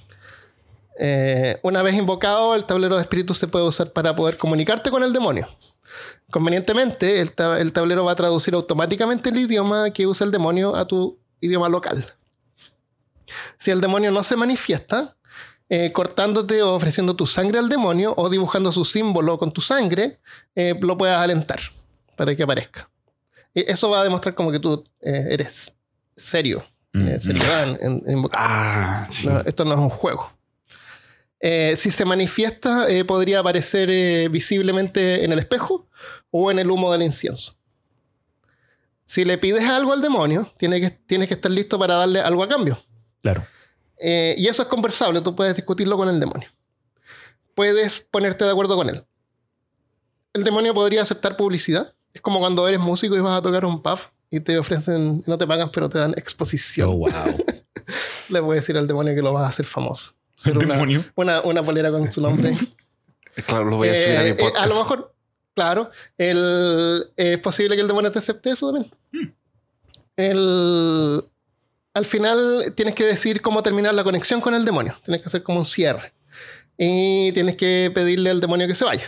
[0.98, 5.02] Eh, una vez invocado, el tablero de espíritus se puede usar para poder comunicarte con
[5.02, 5.48] el demonio.
[6.34, 10.74] Convenientemente, el, ta- el tablero va a traducir automáticamente el idioma que usa el demonio
[10.74, 12.12] a tu idioma local.
[13.56, 15.16] Si el demonio no se manifiesta,
[15.68, 20.18] eh, cortándote o ofreciendo tu sangre al demonio o dibujando su símbolo con tu sangre,
[20.56, 21.60] eh, lo puedas alentar
[22.16, 22.90] para que aparezca.
[23.54, 25.72] Y eso va a demostrar como que tú eh, eres
[26.16, 28.28] serio, Mm, eh, seriedad en- en-.
[28.32, 29.28] Ah, sí.
[29.28, 30.32] No, esto no es un juego.
[31.76, 35.86] Si se manifiesta, podría aparecer visiblemente en el espejo
[36.36, 37.54] o en el humo del incienso.
[39.04, 42.42] Si le pides algo al demonio, tiene que, tienes que estar listo para darle algo
[42.42, 42.76] a cambio.
[43.22, 43.46] Claro.
[43.98, 46.48] Eh, y eso es conversable, tú puedes discutirlo con el demonio.
[47.54, 49.04] Puedes ponerte de acuerdo con él.
[50.32, 51.94] El demonio podría aceptar publicidad.
[52.12, 55.38] Es como cuando eres músico y vas a tocar un pub y te ofrecen, no
[55.38, 56.88] te pagan, pero te dan exposición.
[56.88, 57.44] Oh, wow.
[58.30, 60.12] Le puedes decir al demonio que lo vas a hacer famoso.
[60.34, 61.04] Ser una, Demonio.
[61.14, 62.58] una, una polera con su nombre.
[63.46, 64.56] Claro, lo voy a subir a Eh, eh, podcast.
[64.64, 65.13] a lo mejor,
[65.54, 68.92] claro, el- es posible que el demonio te acepte eso también.
[70.16, 71.22] El-
[71.92, 74.96] al final tienes que decir cómo terminar la conexión con el demonio.
[75.04, 76.12] Tienes que hacer como un cierre.
[76.76, 79.04] Y tienes que pedirle al demonio que se vaya.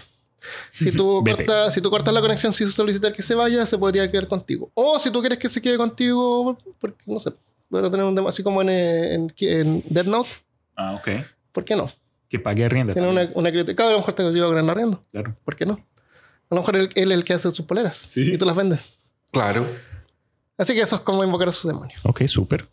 [0.70, 4.08] Si tú, cortas, si tú cortas la conexión sin solicitar que se vaya, se podría
[4.08, 4.70] quedar contigo.
[4.74, 7.32] O si tú quieres que se quede contigo, porque no sé,
[7.68, 10.30] bueno, tener un demonio así como en, en, en Dead Note,
[10.76, 11.08] Ah, ok.
[11.50, 11.90] ¿por qué no?
[12.28, 12.92] Que pague arrienda.
[12.92, 13.74] Tiene una, una crítica.
[13.74, 15.02] Claro, a lo mejor te a ganar arriendo.
[15.10, 15.34] Claro.
[15.44, 15.84] ¿Por qué no?
[16.50, 18.34] A lo mejor él, él es el que hace sus poleras Sí.
[18.34, 18.98] y tú las vendes.
[19.32, 19.66] Claro.
[20.58, 22.00] Así que eso es como invocar a sus demonios.
[22.04, 22.66] Ok, súper.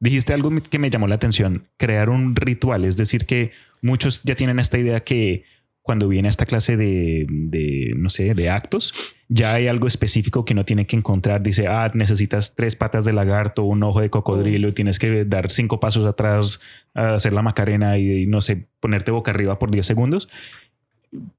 [0.00, 3.50] Dijiste algo que me llamó la atención, crear un ritual, es decir, que
[3.82, 5.44] muchos ya tienen esta idea que
[5.82, 8.92] cuando viene esta clase de, de, no sé, de actos,
[9.28, 11.42] ya hay algo específico que no tiene que encontrar.
[11.42, 15.50] Dice, ah, necesitas tres patas de lagarto, un ojo de cocodrilo, y tienes que dar
[15.50, 16.60] cinco pasos atrás,
[16.94, 20.28] a hacer la macarena y, no sé, ponerte boca arriba por 10 segundos.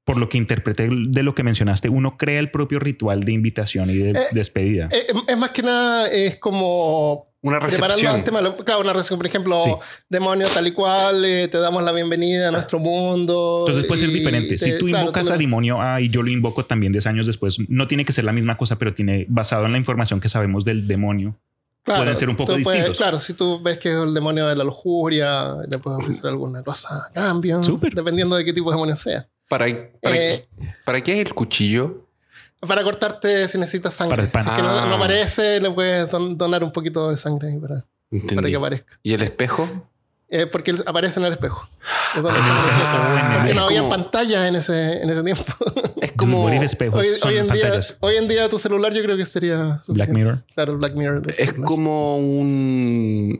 [0.04, 3.88] Por lo que interpreté de lo que mencionaste, uno crea el propio ritual de invitación
[3.90, 4.88] y de Eh, despedida.
[4.90, 8.24] Eh, es más que nada, es como Una recepción.
[8.32, 9.70] malo- Claro, una recepción, por ejemplo, Sí.
[10.08, 13.60] demonio tal y cual, eh, te damos la bienvenida a nuestro mundo.
[13.60, 14.58] Entonces puede ser diferente.
[14.58, 17.06] Si te- tú claro, invocas tú a demonio A y yo lo invoco también 10
[17.06, 20.20] años después, no tiene que ser la misma cosa, pero tiene basado en la información
[20.20, 21.36] que sabemos del demonio.
[21.82, 22.98] claro, pueden ser un poco tú puedes- distintos.
[22.98, 26.62] claro, si tú ves que es el demonio de la lujuria, le puedes ofrecer alguna
[26.62, 27.64] cosa a cambio.
[27.64, 27.94] Súper.
[27.94, 29.26] Dependiendo de qué tipo de demonio sea.
[29.50, 29.66] ¿Para,
[30.00, 30.46] para, Eh,
[30.84, 32.06] ¿Para qué es el cuchillo?
[32.60, 34.14] Para cortarte si necesitas sangre.
[34.16, 34.44] Para el pan.
[34.44, 34.86] Si es que no, Ah.
[34.88, 37.84] no aparece, le puedes don- donar un poquito de sangre ahí para,
[38.46, 38.98] que aparezca.
[39.02, 39.68] ¿Y el espejo?
[40.28, 41.68] Eh, porque aparece en el espejo.
[42.16, 43.32] Es donde Ah, se refleja.
[43.34, 45.42] Porque es no había como- pantalla en ese, en ese tiempo.
[46.00, 47.96] Es como, Morir espejos hoy, en día, pantallas.
[48.00, 50.12] hoy en día tu celular yo creo que sería suficiente.
[50.14, 50.44] Mirror.
[50.54, 51.22] Claro, Black Mirror.
[51.36, 51.66] es celular.
[51.66, 53.38] como un...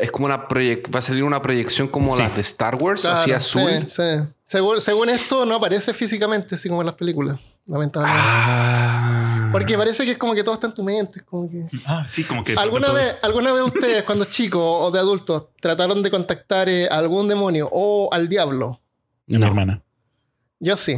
[0.00, 2.22] Es como una Va a salir una proyección como Sí.
[2.22, 3.70] las de Star Wars, Claro, así azul.
[3.88, 4.02] Sí, sí.
[4.46, 7.38] Según, según esto, no aparece físicamente, así como en las películas.
[7.66, 8.20] Lamentablemente.
[8.26, 9.48] Ah.
[9.52, 11.20] Porque parece que es como que todo está en tu mente.
[11.20, 11.64] es como que...
[11.86, 12.54] Ah, sí, como que.
[12.54, 16.98] ¿Alguna vez, ¿Alguna vez ustedes, cuando chicos o de adultos, trataron de contactar eh, a
[16.98, 18.80] algún demonio o al diablo?
[19.26, 19.46] Mi No.
[19.46, 19.80] hermana.
[20.58, 20.96] Yo sí.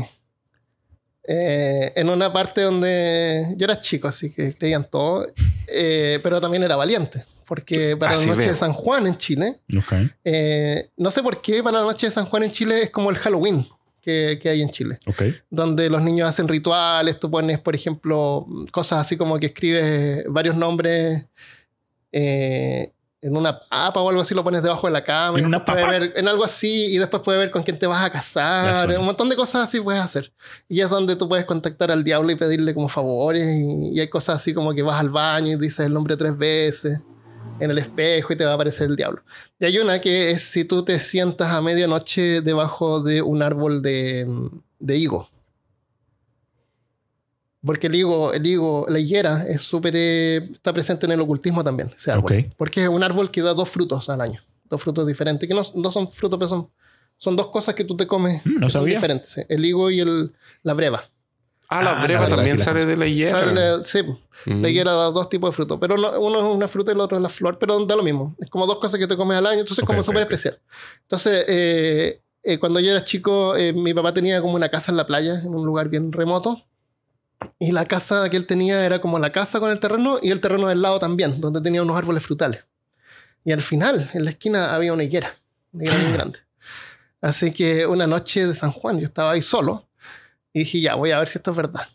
[1.27, 5.27] Eh, en una parte donde yo era chico, así que creían todo,
[5.69, 7.25] eh, pero también era valiente.
[7.47, 8.53] Porque para Así la noche veo.
[8.55, 9.93] de San Juan en Chile, Ok.
[10.25, 13.11] eh, no sé por qué para la noche de San Juan en Chile es como
[13.11, 13.67] el Halloween
[14.01, 15.23] que, que hay en Chile, Ok.
[15.51, 20.57] donde los niños hacen rituales, tú pones, por ejemplo, cosas así como que escribes varios
[20.57, 21.25] nombres
[22.13, 25.39] eh, en una papa o algo así, lo pones debajo de la cama.
[25.39, 25.89] ¿En una papa?
[25.89, 28.83] ver- en algo así, y después puedes ver con quién te vas a casar.
[28.85, 28.99] funny.
[28.99, 30.31] Un montón de cosas así puedes hacer.
[30.69, 33.43] Y es donde tú puedes contactar al diablo y pedirle como favores.
[33.49, 36.37] Y, y hay cosas así como que vas al baño y dices el nombre tres
[36.37, 37.01] veces
[37.59, 39.23] en el espejo y te va a aparecer el diablo.
[39.59, 43.83] Y hay una que es si tú te sientas a medianoche debajo de un árbol
[43.83, 44.27] de,
[44.79, 45.29] de higo.
[47.65, 51.65] Porque el higo, el higo, la higuera es súper, eh, está presente en el ocultismo
[51.65, 52.53] también, ese árbol.
[52.59, 54.41] Porque es un árbol que da dos frutos al año.
[54.69, 56.69] Dos frutos diferentes, que no, no son frutos, pero son,
[57.17, 58.45] son dos cosas que tú te comes.
[58.45, 59.47] Mm, no que son diferentes.
[59.49, 61.05] El higo y el, la breva.
[61.75, 63.41] Ah, la Ah, breva también la sale de la higuera.
[63.41, 64.03] Sale- sí,
[64.47, 64.63] Mm.
[64.63, 67.01] la higuera da dos tipos de frutos, pero no- uno es una fruta y el
[67.01, 68.35] otro es la flor, pero da lo mismo.
[68.41, 70.23] Es como dos cosas que te comes al año, entonces es Ok, como ok, súper
[70.25, 70.31] ok.
[70.33, 70.61] especial.
[71.03, 74.97] Entonces, eh, eh, cuando yo era chico, eh, mi papá tenía como una casa en
[74.99, 76.65] la playa, en un lugar bien remoto.
[77.59, 80.41] Y la casa que él tenía era como la casa con el terreno y el
[80.41, 82.65] terreno del lado también, donde tenía unos árboles frutales.
[83.45, 85.35] Y al final, en la esquina, había una higuera,
[85.73, 86.39] una higuera bien grande.
[87.21, 89.84] Así que una noche de San Juan, yo estaba ahí solo
[90.55, 91.87] y dije, ya, voy a ver si esto es verdad.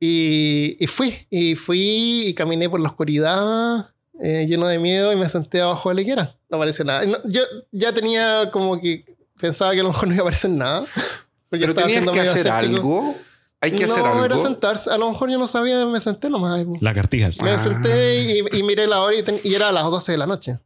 [0.00, 3.88] Y, y fui, y fui y caminé por la oscuridad
[4.20, 6.36] eh, lleno de miedo y me senté abajo de la higuera.
[6.50, 7.04] No apareció nada.
[7.06, 9.04] No, yo ya tenía como que
[9.40, 10.80] pensaba que a lo mejor no iba a aparecer nada.
[11.50, 12.76] porque Pero estaba tenías que hacer escéptico.
[12.76, 13.14] algo.
[13.60, 14.24] Hay que no, hacer algo.
[14.24, 14.90] era sentarse.
[14.90, 16.64] A lo mejor yo no sabía, me senté nomás.
[16.80, 17.40] Lagartijas.
[17.40, 17.58] Me Ah.
[17.60, 20.26] senté y, y miré la hora y, ten- y era a las 12 de la
[20.26, 20.58] noche.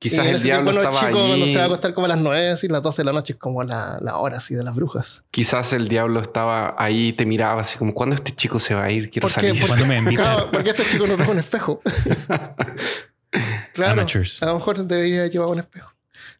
[0.00, 2.56] Quizás el diablo tiempo estaba chico, cuando se va a acostar como a las 9
[2.62, 5.24] y las 12 de la noche es como la, la hora así de las brujas.
[5.30, 8.84] Quizás el diablo estaba ahí y te miraba así como, ¿cuándo este chico se va
[8.84, 9.10] a ir?
[9.10, 9.66] Quiero ¿Por salir.
[9.66, 10.02] ¿Cuándo me?
[10.16, 11.82] Claro, porque este chico no trajo un espejo.
[13.74, 13.92] claro.
[13.92, 14.42] Amateurs.
[14.42, 15.92] A lo mejor debería llevar un espejo.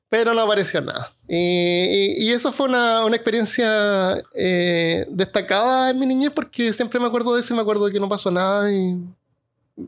[0.09, 1.13] Pero no apareció nada.
[1.29, 6.99] Y, y- y eso fue una, una experiencia eh, destacada en mi niñez porque siempre
[6.99, 8.73] me acuerdo de eso y me acuerdo de que no pasó nada.
[8.73, 8.99] Y,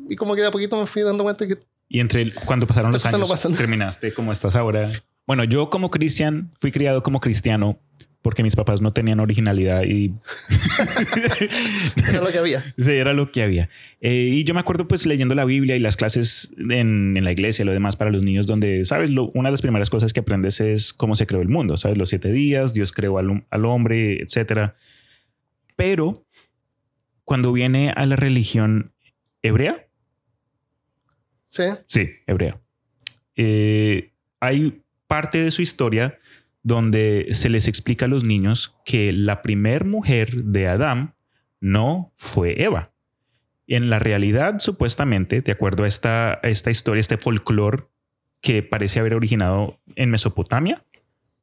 [0.08, 1.58] y como que de a poquito me fui dando cuenta que
[1.94, 3.54] Y entre el- cuando pasaron los años, no pasan.
[3.54, 4.88] terminaste como estás ahora.
[5.26, 7.78] Bueno, yo como cristian fui criado como cristiano
[8.22, 10.14] porque mis papás no tenían originalidad y
[12.08, 12.64] era lo que había.
[12.78, 13.68] Sí, era lo que había.
[14.00, 17.32] Eh, y yo me acuerdo pues leyendo la Biblia y las clases en, en la
[17.32, 19.10] iglesia y lo demás para los niños donde, ¿sabes?
[19.10, 21.98] Lo- una de las primeras cosas que aprendes es cómo se creó el mundo, ¿sabes?
[21.98, 24.76] Los siete días, Dios creó al, al hombre, etcétera.
[25.76, 26.24] Pero
[27.24, 28.92] cuando viene a la religión
[29.42, 29.81] hebrea,
[31.52, 31.64] Sí.
[31.86, 32.58] Sí, hebrea.
[33.36, 34.10] Eh,
[34.40, 36.18] hay parte de su historia
[36.62, 41.14] donde se les explica a los niños que la primer mujer de Adán
[41.60, 42.92] no fue Eva.
[43.66, 47.84] En la realidad, supuestamente, de acuerdo a esta, a esta historia, este folclore
[48.40, 50.84] que parece haber originado en Mesopotamia,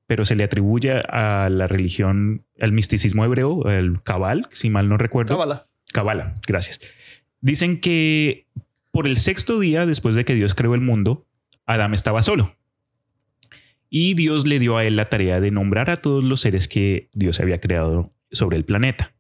[0.08, 4.98] pero se le atribuye a la religión, al misticismo hebreo, el Cabal, si mal no
[4.98, 5.36] recuerdo.
[5.36, 5.68] Cábala.
[5.94, 6.82] Kabbalah, gracias.
[7.42, 8.48] Dicen que
[8.92, 11.28] por el sexto día después de que Dios creó el mundo,
[11.66, 12.56] Adán estaba solo.
[13.90, 17.10] Y Dios le dio a él la tarea de nombrar a todos los seres que
[17.14, 19.14] Dios había creado sobre el planeta.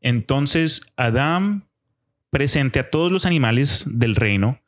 [0.00, 1.66] Entonces, Adán,
[2.30, 4.60] presente a todos los animales del reino,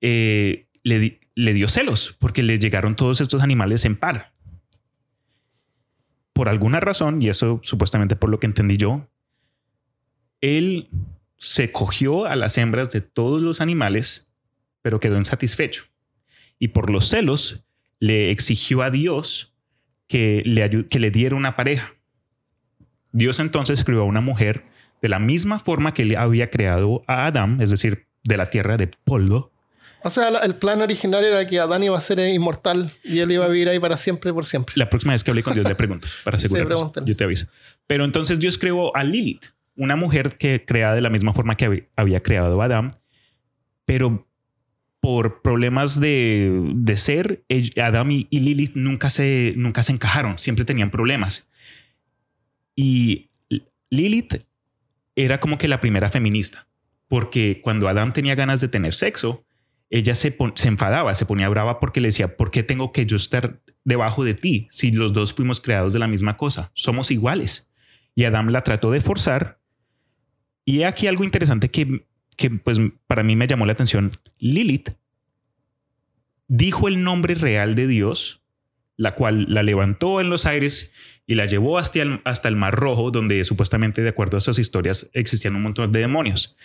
[0.00, 4.32] eh, le, le dio celos porque le llegaron todos estos animales en par.
[6.32, 9.08] Por alguna razón, y eso supuestamente por lo que entendí yo,
[10.40, 10.88] él
[11.38, 14.28] se cogió a las hembras de todos los animales,
[14.82, 15.84] pero quedó insatisfecho.
[16.58, 17.62] Y por los celos
[17.98, 19.54] le exigió a Dios
[20.08, 21.94] que le, que le diera una pareja.
[23.12, 24.64] Dios entonces creó a una mujer
[25.02, 28.76] de la misma forma que le había creado a Adán, es decir, de la tierra
[28.76, 29.52] de polvo.
[30.02, 33.44] O sea, el plan original era que Adán iba a ser inmortal y él iba
[33.44, 34.74] a vivir ahí para siempre, por siempre.
[34.76, 36.76] La próxima vez que hable con Dios le pregunto para Sí, asegurarnos.
[36.78, 37.06] pregúntale.
[37.06, 37.46] Yo te aviso.
[37.86, 41.68] Pero entonces Dios creó a Lilith, una mujer que creada de la misma forma que
[41.68, 42.90] hab- había creado a Adán,
[43.84, 44.26] pero
[45.00, 47.44] por problemas de, de ser,
[47.80, 51.48] Adán y, y Lilith nunca se, nunca se encajaron, siempre tenían problemas.
[52.74, 53.30] Y
[53.90, 54.44] Lilith
[55.14, 56.66] era como que la primera feminista,
[57.08, 59.44] porque cuando Adán tenía ganas de tener sexo,
[59.88, 63.16] ella se, se enfadaba, se ponía brava porque le decía, ¿por qué tengo que yo
[63.16, 66.72] estar debajo de ti si los dos fuimos creados de la misma cosa?
[66.74, 67.70] Somos iguales.
[68.16, 69.60] Y Adán la trató de forzar.
[70.66, 72.04] Y aquí algo interesante que,
[72.36, 74.12] que pues para mí me llamó la atención.
[74.38, 74.90] Lilith
[76.48, 78.42] dijo el nombre real de Dios,
[78.96, 80.92] la cual la levantó en los aires
[81.26, 84.58] y la llevó hasta el, hasta el Mar Rojo, donde supuestamente, de acuerdo a esas
[84.58, 86.56] historias, existían un montón de demonios.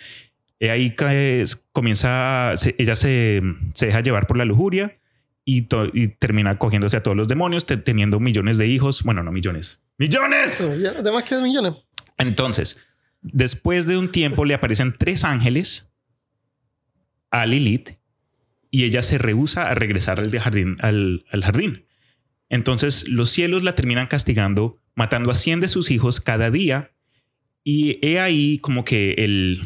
[0.60, 3.42] Y ahí cae- comienza, se- ella se,
[3.74, 4.98] se deja llevar por la lujuria
[5.44, 9.02] y, to- y termina cogiéndose a todos los demonios, te- teniendo millones de hijos.
[9.02, 9.82] Bueno, no millones.
[9.98, 10.60] ¡Millones!
[10.98, 11.74] Además que millones.
[12.18, 12.80] Entonces,
[13.22, 15.90] después de un tiempo le aparecen tres ángeles
[17.30, 17.90] a Lilith
[18.70, 21.84] y ella se rehúsa a regresar al jardín, al jardín.
[22.48, 26.90] Entonces los cielos la terminan castigando, matando a 100 de sus hijos cada día.
[27.64, 29.60] Y he ahí como que el,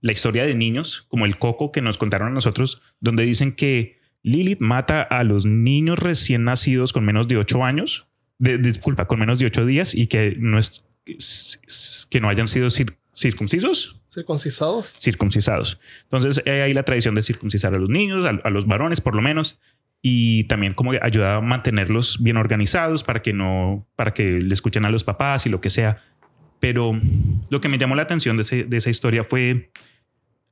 [0.00, 3.98] la historia de niños, como el coco que nos contaron a nosotros, donde dicen que
[4.22, 9.20] Lilith mata a los niños recién nacidos con menos de 8 años, de- disculpa, con
[9.20, 10.84] menos de 8 días y que no, es,
[12.10, 14.92] que no hayan sido cir- circuncisos Circuncisados.
[14.98, 15.78] circuncisados.
[16.04, 19.22] Entonces, hay la tradición de circuncisar a los niños, a, a los varones por lo
[19.22, 19.58] menos,
[20.02, 24.84] y también como ayuda a mantenerlos bien organizados para que no, para que le escuchen
[24.86, 26.02] a los papás y lo que sea.
[26.58, 26.98] Pero
[27.50, 29.70] lo que me llamó la atención de, ese- de esa historia fue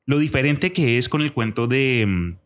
[0.04, 2.36] lo diferente que es con el cuento de, mm,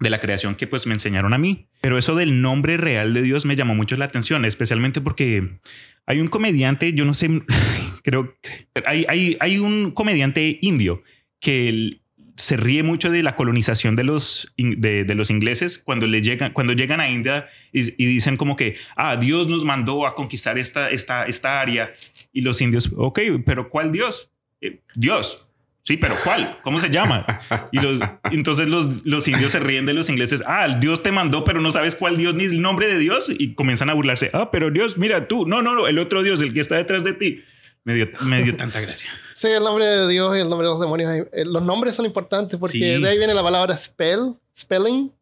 [0.00, 1.66] de la creación que pues me enseñaron a mí.
[1.80, 5.58] Pero eso del nombre real de Dios me llamó mucho la atención, especialmente porque
[6.06, 7.28] hay un comediante, yo no sé,
[8.02, 8.36] creo,
[8.84, 11.02] hay, hay, hay un comediante indio
[11.40, 12.00] que
[12.36, 16.74] se ríe mucho de la colonización de los, de, los ingleses cuando, le llegan, cuando
[16.74, 20.90] llegan a India y, y dicen como que, ah, Dios nos mandó a conquistar esta,
[20.90, 21.92] esta, esta área.
[22.32, 24.30] Y los indios, ok, pero ¿cuál Dios?
[24.60, 25.45] "Eh, Dios.
[25.86, 26.56] Sí, pero ¿cuál?
[26.62, 27.24] ¿Cómo se llama?
[27.70, 28.00] Y los,
[28.32, 30.42] entonces los, los indios se ríen de los ingleses.
[30.44, 33.30] Ah, Dios te mandó, pero no sabes cuál Dios ni el nombre de Dios.
[33.30, 34.30] Y comienzan a burlarse.
[34.32, 35.46] Ah, pero Dios, mira tú.
[35.46, 37.40] No, no, no, el otro Dios, el que está detrás de ti.
[37.84, 39.08] Me dio, me dio tanta gracia.
[39.32, 41.08] Sí, el nombre de Dios y el nombre de los demonios.
[41.32, 43.00] eh, Los nombres son importantes porque Sí.
[43.00, 45.12] de ahí viene la palabra spell, spelling.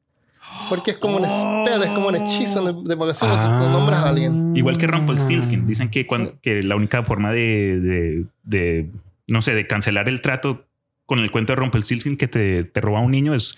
[0.71, 3.31] Porque es como un spell, es como un hechizo de evocación.
[3.33, 3.69] Ah.
[3.71, 4.57] Nombras a alguien.
[4.57, 5.67] Igual que Rumpelstiltskin.
[5.67, 8.91] Dicen que, cuando, que la única forma de, de, de,
[9.27, 10.67] no sé, de cancelar el trato
[11.07, 13.57] con el cuento de Rumpelstiltskin que te, te roba un niño es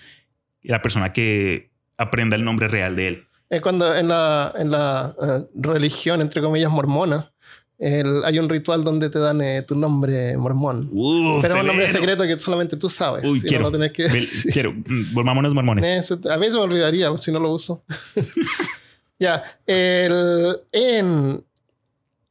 [0.63, 3.23] la persona que aprenda el nombre real de él.
[3.49, 7.31] Es cuando en la, en la eh, religión, entre comillas, mormona,
[7.79, 10.89] el- hay un ritual donde te dan eh, tu nombre mormón.
[10.91, 13.23] Pero es un nombre secreto que solamente tú sabes.
[13.25, 13.63] Uy, no quiero.
[13.65, 14.51] lo tenés que decir.
[14.53, 14.73] Quiero.
[14.73, 15.85] Mm, Volvámonos mormones.
[15.87, 17.83] Eso- a mí se me olvidaría si no lo uso.
[19.19, 19.43] ya.
[19.65, 21.43] el- en,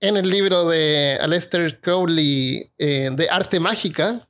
[0.09, 4.29] en el libro de Aleister Crowley eh, de Arte Mágica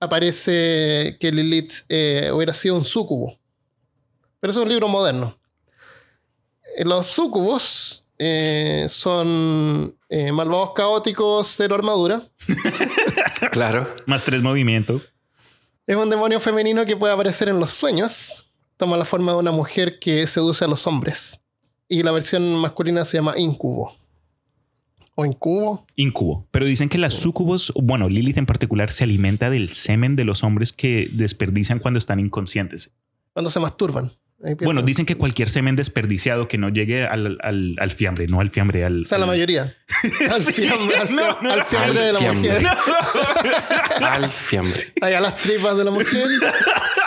[0.00, 3.38] aparece que Lilith eh, hubiera sido un súcubo.
[4.40, 5.38] Pero es un libro moderno.
[6.76, 12.22] Eh, Los súcubos eh, son eh, malvados caóticos, cero armadura.
[13.52, 13.94] Claro.
[14.06, 15.02] Más tres movimientos.
[15.86, 18.50] Es un demonio femenino que puede aparecer en los sueños.
[18.78, 21.40] Toma la forma de una mujer que seduce a los hombres.
[21.86, 23.94] Y la versión masculina se llama incubo.
[25.16, 25.86] O incubo.
[25.96, 26.46] Incubo.
[26.50, 30.42] Pero dicen que las súcubos, bueno, Lilith en particular, se alimenta del semen de los
[30.42, 32.90] hombres que desperdician cuando están inconscientes.
[33.32, 34.12] Cuando se masturban.
[34.62, 38.50] Bueno, dicen que cualquier semen desperdiciado que no llegue al, al, al fiambre, no al
[38.50, 39.02] fiambre, al.
[39.02, 39.74] O sea, la mayoría.
[40.30, 41.50] Al Sí, fiambre, al no, fiam- no.
[41.52, 42.50] al fiambre Al de la fiambre.
[42.50, 42.66] mujer.
[44.02, 44.92] Al fiambre.
[45.00, 46.26] Ahí a las tripas de la mujer.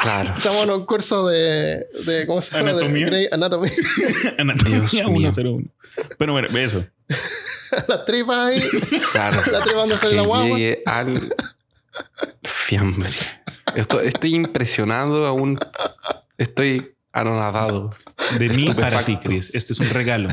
[0.02, 0.34] Claro.
[0.36, 2.70] Estamos en un curso de, de ¿cómo se llama?
[2.72, 3.06] Anatomía.
[3.06, 3.70] De Grey Anatomy.
[4.40, 5.32] Anatomía Dios mío.
[5.34, 5.64] 101.
[6.18, 6.86] Pero bueno, eso.
[7.88, 8.62] las tripas ahí.
[9.12, 9.42] Claro.
[9.52, 10.58] La tripa donde sale que la guagua.
[10.58, 11.36] llegue al
[12.44, 13.12] fiambre.
[13.76, 15.58] Esto, estoy impresionado aún.
[16.38, 17.90] Estoy anonadado.
[18.38, 19.52] De mí para ti, Chris.
[19.54, 20.30] Este es un regalo.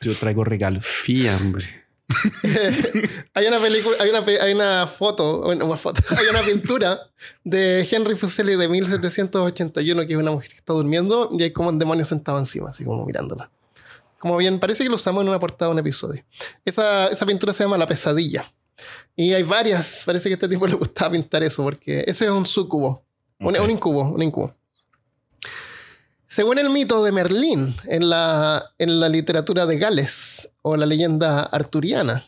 [0.00, 0.86] Yo traigo regalos.
[0.86, 1.82] Fiambre.
[3.34, 7.00] hay una película, hay una, hay una foto, bueno, una foto, hay una pintura
[7.44, 11.70] de Henry Fuseli de 1781 que es una mujer que está durmiendo y hay como
[11.70, 13.50] un demonio sentado encima, así como mirándola.
[14.22, 16.24] Como bien, parece que lo usamos en una portada de un episodio.
[16.64, 18.44] Esa, esa pintura se llama La Pesadilla.
[19.16, 22.30] Y hay varias, parece que a este tipo le gustaba pintar eso, porque ese es
[22.30, 23.04] un sucubo,
[23.40, 23.64] un, Ok.
[23.64, 24.54] un incubo, un incubo.
[26.28, 31.42] Según el mito de Merlín en la, en la literatura de Gales o la leyenda
[31.42, 32.24] arturiana,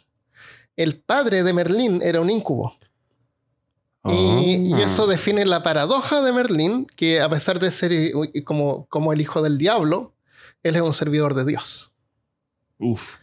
[0.76, 2.76] el padre de Merlín era un incubo.
[4.06, 4.82] Y, y Ah.
[4.82, 8.12] eso define la paradoja de Merlín, que a pesar de ser eh,
[8.44, 10.13] como, como el hijo del diablo,
[10.64, 11.92] él es un servidor de Dios.
[12.78, 13.14] Uf.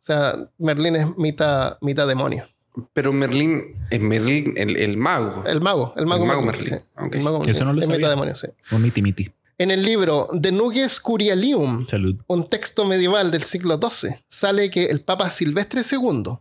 [0.00, 2.46] O sea, Merlín es mitad, mitad demonio.
[2.92, 5.42] Pero Merlín, es Merlín, el, el mago.
[5.46, 6.64] El mago, el mago, El mago Merlín.
[6.70, 6.80] Merlín.
[6.80, 6.88] sí.
[7.06, 7.14] Ok.
[7.14, 7.96] El mago Eso no lo es sabía.
[7.98, 8.48] mitad demonio, sí.
[8.72, 9.30] Un miti miti.
[9.58, 12.16] En el libro De Nuges Curialium, Salud.
[12.28, 16.38] un texto medieval del siglo XII, sale que el Papa Silvestre II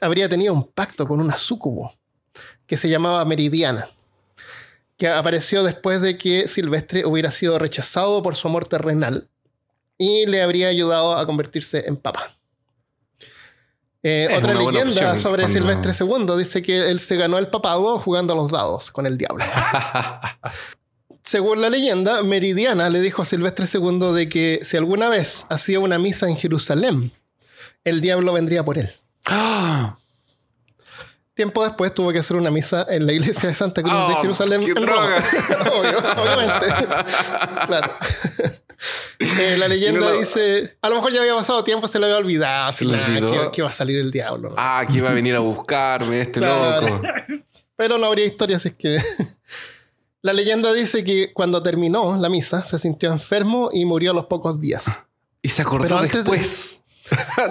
[0.00, 1.92] habría tenido un pacto con una súcubo
[2.66, 3.88] que se llamaba Meridiana,
[4.96, 9.28] que apareció después de que Silvestre hubiera sido rechazado por su amor terrenal
[10.00, 12.32] y le habría ayudado a convertirse en Papa.
[14.02, 18.32] Eh, otra leyenda sobre cuando- Silvestre II dice que él se ganó el papado jugando
[18.32, 19.44] a los dados con el diablo.
[21.22, 25.80] Según la leyenda, Meridiana le dijo a Silvestre II de que si alguna vez hacía
[25.80, 27.12] una misa en Jerusalén,
[27.84, 28.90] el diablo vendría por él.
[29.26, 29.98] ¡Ah!
[31.34, 34.20] Tiempo después tuvo que hacer una misa en la iglesia de Santa Cruz de Oh,
[34.22, 35.16] Jerusalén en Roma.
[35.74, 36.66] Obvio, obviamente.
[37.66, 37.92] claro.
[39.18, 41.98] Eh, la leyenda Y no lo- dice, a lo mejor ya había pasado tiempo, se
[41.98, 42.72] lo había olvidado.
[42.72, 43.50] Se nah, olvidó.
[43.50, 44.50] que, que va a salir el diablo.
[44.50, 44.54] ¿no?
[44.58, 46.86] Ah, aquí va a venir a buscarme este Claro.
[46.88, 47.02] loco.
[47.76, 48.98] Pero no habría historia, así es que...
[50.22, 54.26] La leyenda dice que cuando terminó la misa se sintió enfermo y murió a los
[54.26, 54.84] pocos días.
[55.40, 56.82] Y se acordó Pero antes de- después.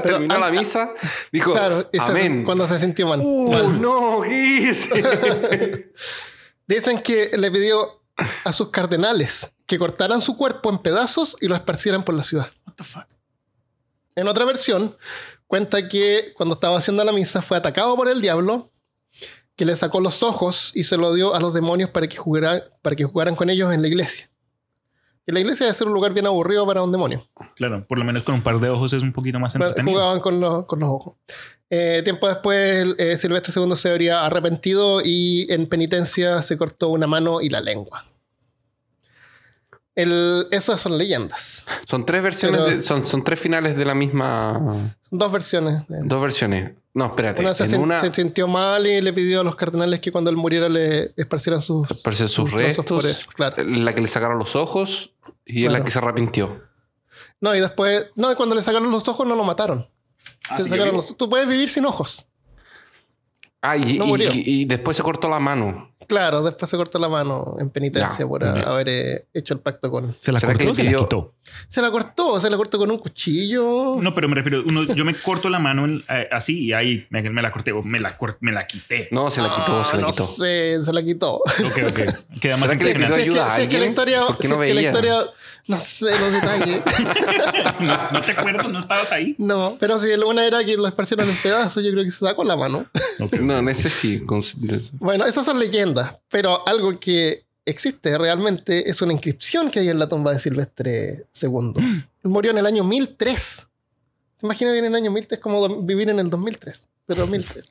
[0.04, 0.94] Terminó la misa.
[1.32, 2.44] Dijo, Claro, amén.
[2.46, 3.20] cuando se sintió mal.
[3.24, 3.82] ¡Uh, mal.
[3.82, 4.22] no!
[4.22, 4.30] ¿Qué
[4.70, 5.90] hice?
[6.68, 7.99] Dicen que le pidió
[8.44, 12.50] a sus cardenales que cortaran su cuerpo en pedazos y lo esparcieran por la ciudad.
[12.66, 13.06] What the fuck?
[14.16, 14.98] En otra versión,
[15.48, 18.72] cuenta que cuando estaba haciendo la misa fue atacado por el diablo,
[19.56, 22.62] que le sacó los ojos y se lo dio a los demonios para que, jugaran,
[22.82, 24.29] para que jugaran con ellos en la iglesia.
[25.30, 27.24] Y la iglesia debe ser un lugar bien aburrido para un demonio.
[27.56, 29.96] Claro, por lo menos con un par de ojos es un poquito más entretenido.
[30.00, 31.14] Jugaban con los, con los ojos.
[31.70, 37.06] Eh, tiempo después, eh, Silvestre II se habría arrepentido y en penitencia se cortó una
[37.06, 38.06] mano y la lengua.
[39.94, 41.66] El- esas son leyendas.
[41.86, 44.96] Son tres versiones, Pero- de- son, son tres finales de la misma.
[45.12, 45.88] Dos versiones.
[45.88, 46.74] de- Dos versiones.
[47.00, 47.40] No, espérate.
[47.42, 50.12] Una se, en sen- una se sintió mal y le pidió a los cardenales que
[50.12, 53.64] cuando él muriera le esparcieran sus, sus por restos, él, claro.
[53.64, 55.14] la que le sacaron los ojos
[55.46, 55.86] y es la Claro.
[55.86, 56.62] que se arrepintió.
[57.40, 59.90] No, y después, no, y cuando le sacaron los ojos no lo mataron.
[60.50, 62.28] Ah, sí, los- tú puedes vivir sin ojos.
[63.62, 64.30] Ah, y, No y- murió.
[64.34, 65.89] y- y después se cortó la mano.
[66.10, 68.64] Claro, después se cortó la mano en penitencia Ya, por ya.
[68.64, 70.16] haber eh, hecho el pacto con.
[70.20, 71.34] ¿Se la ¿Será que cortó se la quitó?
[71.68, 73.98] Se la cortó, se la cortó con un cuchillo.
[74.02, 77.06] No, pero me refiero, uno, yo me corto la mano en- eh, así y ahí
[77.12, 79.08] me, me la corté o me la, cor- me la quité.
[79.12, 80.26] No, se la quitó, se Ah, la no quitó.
[80.26, 81.36] sé, se la quitó.
[81.36, 82.40] Ok, ok.
[82.42, 83.14] Queda más ¿Será que le pidió impresionante.
[83.16, 84.68] Si es que, ayuda a si es que la historia, ¿Por qué si no es
[84.68, 85.20] que la historia,
[85.70, 86.82] no sé los detalles.
[87.80, 88.70] ¿No, no te acuerdas?
[88.70, 89.36] ¿No estabas ahí?
[89.38, 92.44] No, pero si una era que lo esparcieron en pedazos, yo creo que se sacó
[92.44, 92.88] la mano.
[93.20, 93.34] Ok.
[93.36, 94.20] No, en ese sí.
[94.26, 94.42] con-
[95.00, 100.00] Bueno, esas son leyendas, pero algo que existe realmente es una inscripción que hay en
[100.00, 101.74] la tumba de Silvestre II.
[101.78, 103.68] Él murió en el año 1003.
[104.40, 106.88] ¿Te imaginas vivir en el año 1003 Es como vivir en el 2003?
[107.06, 107.66] Pero 2003.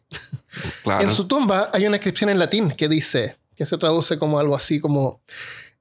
[0.84, 1.02] Claro.
[1.04, 4.54] En su tumba hay una inscripción en latín que dice, que se traduce como algo
[4.54, 5.20] así como,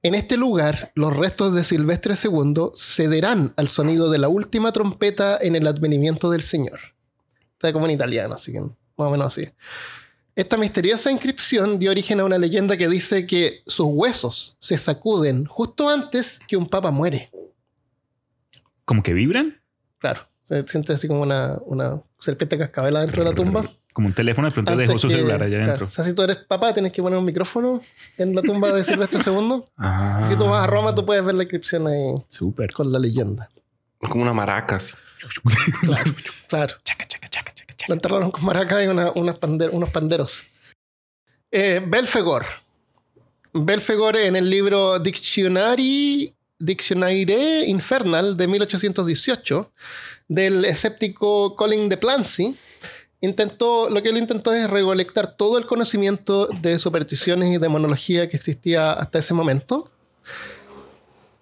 [0.02, 5.38] en este lugar los restos de Silvestre II cederán al sonido de la última trompeta
[5.40, 6.80] en el advenimiento del Señor.
[7.52, 9.50] Está como en italiano, así que más o menos así.
[10.36, 15.46] Esta misteriosa inscripción dio origen a una leyenda que dice que sus huesos se sacuden
[15.46, 17.30] justo antes que un papa muere.
[18.84, 19.60] ¿Como que vibran?
[19.98, 23.68] Claro, se siente así como una, una serpiente cascabela dentro de la tumba.
[23.92, 25.64] Como un teléfono, de pronto Antes dejó su que- celular allá claro.
[25.64, 25.86] adentro.
[25.86, 27.82] O sea, si tú eres papá, tienes que poner un micrófono
[28.16, 29.64] en la tumba de Silvestre II.
[29.76, 30.24] Ah.
[30.28, 32.72] Si tú vas a Roma, tú puedes ver la inscripción ahí Súper.
[32.72, 33.48] con la leyenda.
[33.98, 34.76] Como una maraca.
[34.76, 34.92] así.
[35.82, 36.14] Claro,
[36.48, 36.74] claro.
[36.84, 37.84] Chaca, chaca, chaca, chaca, chaca.
[37.88, 40.44] Lo enterraron con maracas y una- unas pander- unos panderos.
[41.50, 42.44] Eh, Belfegor.
[43.52, 49.72] Belfegor en el libro Dictionary, Dictionaire Infernal de 1818
[50.28, 52.56] del escéptico Colin de Plancy.
[53.20, 58.36] Intentó, lo que él intentó es recolectar todo el conocimiento de supersticiones y demonología que
[58.36, 59.90] existía hasta ese momento.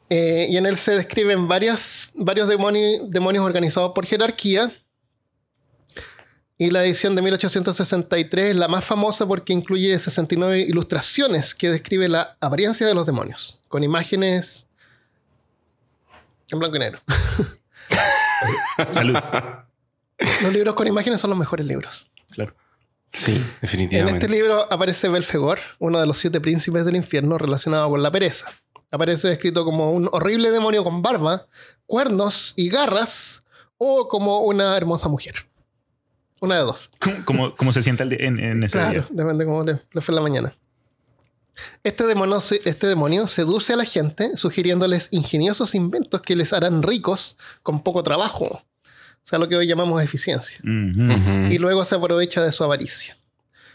[0.09, 4.73] Eh, y en él se describen varias, varios demoni- demonios organizados por jerarquía.
[6.59, 12.09] Y la edición de 1863 es la más famosa porque incluye 69 ilustraciones que describe
[12.09, 14.67] la apariencia de los demonios, con imágenes
[16.51, 17.01] en blanco y negro.
[18.95, 19.19] Salud.
[20.43, 22.11] Los libros con imágenes son los mejores libros.
[22.31, 22.55] Claro.
[23.13, 24.27] Sí, En definitivamente.
[24.27, 28.47] este libro aparece Belfegor, uno de los siete príncipes del infierno relacionado con la pereza.
[28.91, 31.47] Aparece descrito como un horrible demonio con barba,
[31.87, 33.43] cuernos y garras,
[33.79, 35.35] o como una hermosa mujer.
[36.41, 36.91] Una de dos.
[37.01, 39.07] ¿Cómo, cómo- cómo se sienta en, en ese Claro, día?
[39.11, 40.57] depende cómo le, le fue en la mañana.
[41.85, 47.37] Este demonio, este demonio seduce a la gente sugiriéndoles ingeniosos inventos que les harán ricos
[47.63, 48.63] con poco trabajo.
[49.27, 50.61] O sea, lo que hoy llamamos eficiencia.
[50.63, 53.17] Y luego se aprovecha de su avaricia.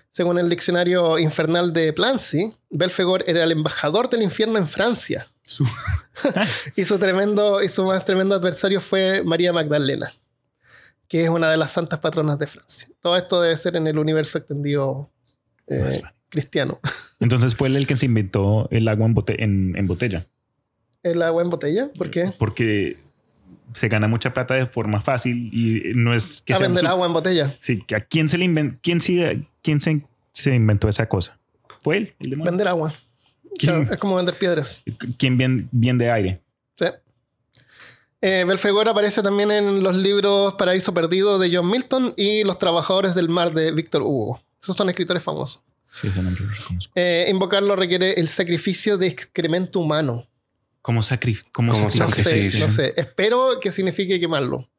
[0.10, 5.28] Según el diccionario infernal de Plancy, Belfegor era el embajador del infierno en Francia.
[5.46, 5.66] Su-
[6.76, 10.14] Y su, tremendo, y su más tremendo adversario fue María Magdalena,
[11.10, 12.88] que es una de las santas patronas de Francia.
[13.02, 15.10] Todo esto debe ser en el universo extendido
[15.68, 16.80] eh, cristiano.
[17.20, 20.28] Entonces fue él el que se inventó el agua en, bote- en- en botella.
[21.04, 21.90] ¿El agua en botella?
[21.98, 22.32] ¿Por qué?
[22.38, 22.98] Porque
[23.74, 27.08] se gana mucha plata de forma fácil y no es que A sea vender agua
[27.08, 27.56] en botella.
[27.60, 28.78] Sí, ¿a quién se le inventó?
[28.82, 30.02] ¿Quién, sí- quién se,
[30.34, 31.38] se inventó esa cosa?
[31.84, 32.14] ¿Fue él?
[32.20, 32.36] ¿El?
[32.38, 32.94] Vender agua.
[33.58, 33.88] ¿Quién?
[33.92, 34.84] Es como vender piedras.
[35.18, 36.42] ¿Quién bien, bien de aire?
[36.78, 36.86] Sí.
[38.22, 43.16] Eh, Belfegor aparece también en los libros Paraíso Perdido de John Milton y Los Trabajadores
[43.16, 44.42] del Mar de Víctor Hugo.
[44.62, 45.62] Esos son escritores famosos.
[46.00, 46.92] Sí, ese nombre lo reconozco.
[46.96, 50.28] Eh, invocarlo requiere el sacrificio de excremento humano.
[50.82, 52.24] ¿Cómo, sacri cómo Como No sacrificio?
[52.24, 52.68] sé, Sacrificio.
[52.68, 52.94] no sé.
[52.98, 54.70] Espero que signifique quemarlo.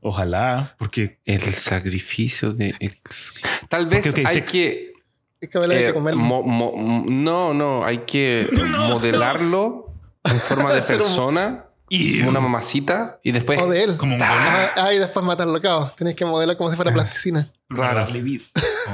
[0.00, 2.74] Ojalá, porque El sacrificio de...
[2.80, 4.92] ex- Tal vez ok, hay se- que...
[5.40, 6.20] Es que eh, que comerlo.
[6.20, 6.74] mo- mo-
[7.08, 9.92] no, no, hay que modelarlo
[10.24, 13.60] en forma de persona, Y una mamacita, y después...
[13.60, 13.96] o de él.
[13.96, 15.92] como un Ah, ah, y después matarlo, cabo.
[15.96, 17.52] Tienes que modelar como si fuera plasticina.
[17.68, 18.44] Darle vida.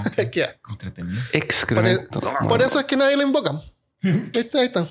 [0.01, 0.31] Ok.
[0.31, 0.47] Qué.
[0.71, 1.21] Entretenido.
[1.33, 2.21] Excremento.
[2.49, 3.53] Por eso es que nadie lo invoca.
[4.03, 4.89] Ahí está, ahí está.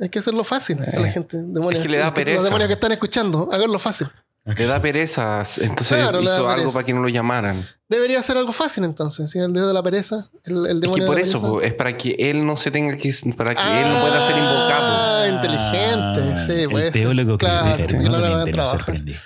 [0.00, 1.36] Hay que hacerlo fácil a la Eh, gente.
[1.38, 2.42] Demonios, es que le da los pereza.
[2.42, 4.08] demonios que están escuchando, háganlo fácil.
[4.44, 5.42] Le da pereza.
[5.60, 7.66] Entonces Claro, hizo algo para que no lo llamaran.
[7.88, 9.28] Debería ser algo fácil entonces.
[9.28, 11.40] Si el dios de la pereza, el, el Es demonio que por de la eso,
[11.40, 13.12] po, es para que él no se tenga que...
[13.36, 14.86] Para que él no pueda ser invocado.
[14.88, 16.38] Ah, inteligente.
[16.46, 16.92] Sí, el puede ser.
[16.92, 19.16] teólogo Claro, y no sorprende.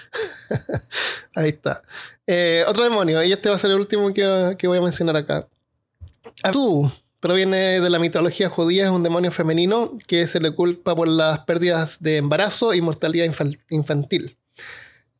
[1.34, 1.82] Ahí está.
[2.26, 5.16] Eh, otro demonio, y este va a ser el último que, que voy a mencionar
[5.16, 5.46] acá.
[6.42, 6.90] Abdu
[7.20, 11.40] proviene de la mitología judía, es un demonio femenino que se le culpa por las
[11.40, 13.26] pérdidas de embarazo y mortalidad
[13.68, 14.36] infantil.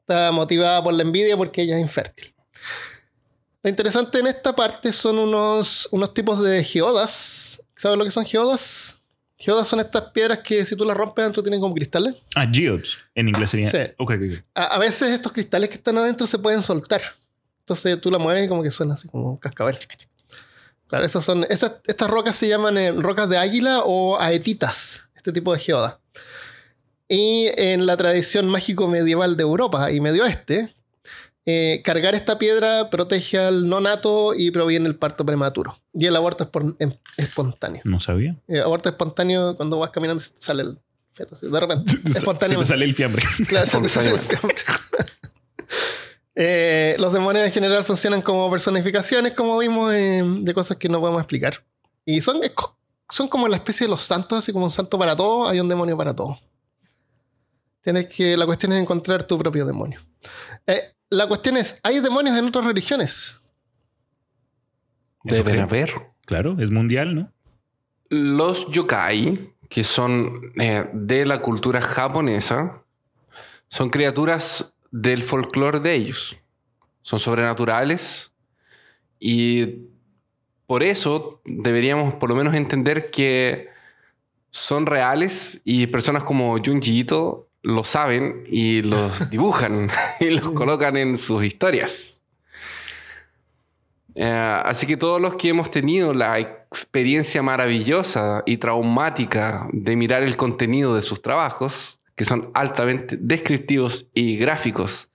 [0.01, 2.35] Está motivada por la envidia porque ella es infértil.
[3.63, 7.63] Lo interesante en esta parte son unos, unos tipos de geodas.
[7.77, 8.97] ¿Sabes lo que son geodas?
[9.37, 12.15] Geodas son estas piedras que si tú las rompes adentro tienen como cristales.
[12.35, 12.97] Ah, geodes.
[13.15, 13.71] En inglés sería.
[13.71, 13.79] Sí.
[13.99, 14.45] Ok, ok, ok.
[14.55, 17.03] A, a veces estos cristales que están adentro se pueden soltar.
[17.61, 19.79] Entonces tú la mueves y como que suena así como un cascabel.
[20.91, 25.33] Claro, esas son, esas, estas rocas se llaman eh, rocas de águila o aetitas, este
[25.33, 26.01] tipo de geoda.
[27.09, 30.75] Y en la tradición mágico medieval de Europa y Medio Oeste,
[31.47, 35.77] eh, cargar esta piedra protege al nonato y proviene el parto prematuro.
[35.95, 37.83] Y el aborto espon- em- espontáneo.
[37.85, 38.37] No sabía.
[38.47, 40.79] Eh, aborto espontáneo, cuando vas caminando se sale el
[41.15, 42.69] feto, así, de repente, Se te espontáneamente.
[42.69, 43.25] sale el fiambre.
[43.49, 44.55] Claro, se te sale el fiambre.
[46.43, 50.99] Eh, los demonios en general funcionan como personificaciones, como vimos, eh, de cosas que no
[50.99, 51.63] podemos explicar.
[52.07, 52.41] Y son,
[53.11, 55.69] son como la especie de los santos, así como un santo para todo, hay un
[55.69, 56.39] demonio para todo.
[57.83, 60.01] Tienes que, la cuestión es encontrar tu propio demonio.
[60.67, 63.43] Eh, la cuestión es, ¿hay demonios en otras religiones?
[65.25, 65.65] Deben creo.
[65.65, 65.93] haber.
[66.25, 67.33] Claro, es mundial, ¿no?
[68.09, 72.83] Los yokai, que son eh, de la cultura japonesa,
[73.69, 76.37] son criaturas del folclore de ellos.
[77.03, 78.33] Son sobrenaturales
[79.19, 79.89] y
[80.67, 83.69] por eso deberíamos por lo menos entender que
[84.51, 90.97] son reales y personas como Junji Ito lo saben y los dibujan y los colocan
[90.97, 92.21] en sus historias.
[94.15, 100.23] Eh, así que todos los que hemos tenido la experiencia maravillosa y traumática de mirar
[100.23, 105.11] el contenido de sus trabajos, que son altamente descriptivos y gráficos,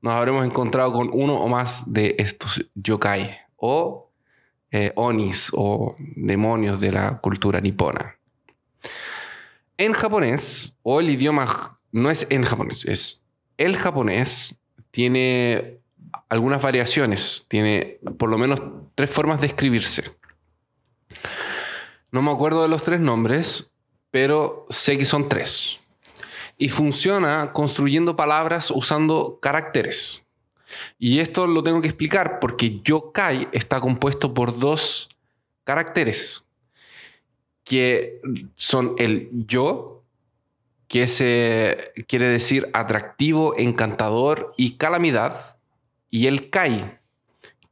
[0.00, 4.12] nos habremos encontrado con uno o más de estos yokai o
[4.70, 8.14] eh, onis o demonios de la cultura nipona.
[9.76, 13.24] En japonés, o el idioma no es en japonés, es
[13.56, 14.54] el japonés,
[14.92, 15.80] tiene
[16.28, 18.62] algunas variaciones, tiene por lo menos
[18.94, 20.04] tres formas de escribirse.
[22.12, 23.72] No me acuerdo de los tres nombres,
[24.12, 25.80] pero sé que son tres.
[26.58, 30.22] Y funciona construyendo palabras usando caracteres.
[30.98, 35.10] Y esto lo tengo que explicar porque yokai está compuesto por dos
[35.64, 36.46] caracteres
[37.66, 38.20] que
[38.54, 40.04] son el yo,
[40.86, 45.58] que es, eh, quiere decir atractivo, encantador y calamidad,
[46.08, 46.98] y el kai,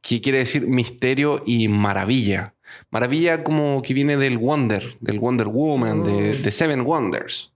[0.01, 2.55] que quiere decir misterio y maravilla.
[2.91, 7.53] Maravilla como que viene del Wonder, del Wonder Woman, de, de Seven Wonders.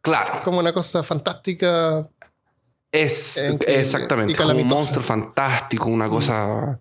[0.00, 2.08] Claro, como una cosa fantástica.
[2.92, 6.80] es que- exactamente como un monstruo fantástico, una cosa.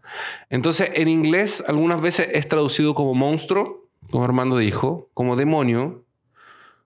[0.49, 6.00] Entonces, en inglés algunas veces es traducido como monstruo, como Armando dijo, como demonio,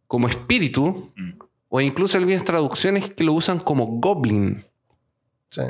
[0.07, 1.31] como espíritu, Mm.
[1.69, 4.65] o incluso algunas traducciones que lo usan como goblin.
[5.49, 5.61] Sí.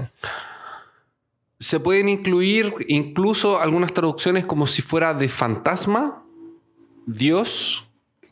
[1.60, 6.24] Se pueden incluir incluso algunas traducciones como si fuera de fantasma,
[7.06, 7.88] Dios,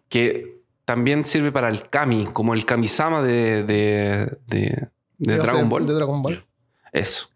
[0.09, 4.89] que también sirve para el kami, como el kamisama de, de, de-
[5.19, 5.85] de Dios Dragon Ball.
[5.85, 6.45] De Dragon Ball.
[6.91, 7.29] Eso.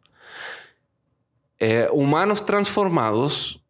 [1.59, 3.63] Eh, humanos transformados,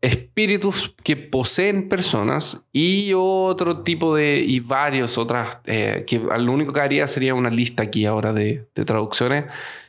[0.00, 4.38] espíritus que poseen personas y otro tipo de.
[4.40, 5.58] y varios otras.
[5.66, 9.44] eh, que lo único que haría sería una lista aquí ahora de, de traducciones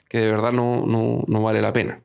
[0.09, 2.03] que de verdad no, no, no vale la pena.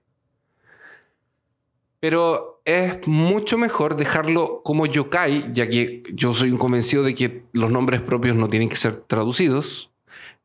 [1.99, 7.45] Pero es mucho mejor dejarlo como yokai, ya que yo soy un convencido de que
[7.53, 9.91] los nombres propios no tienen que ser traducidos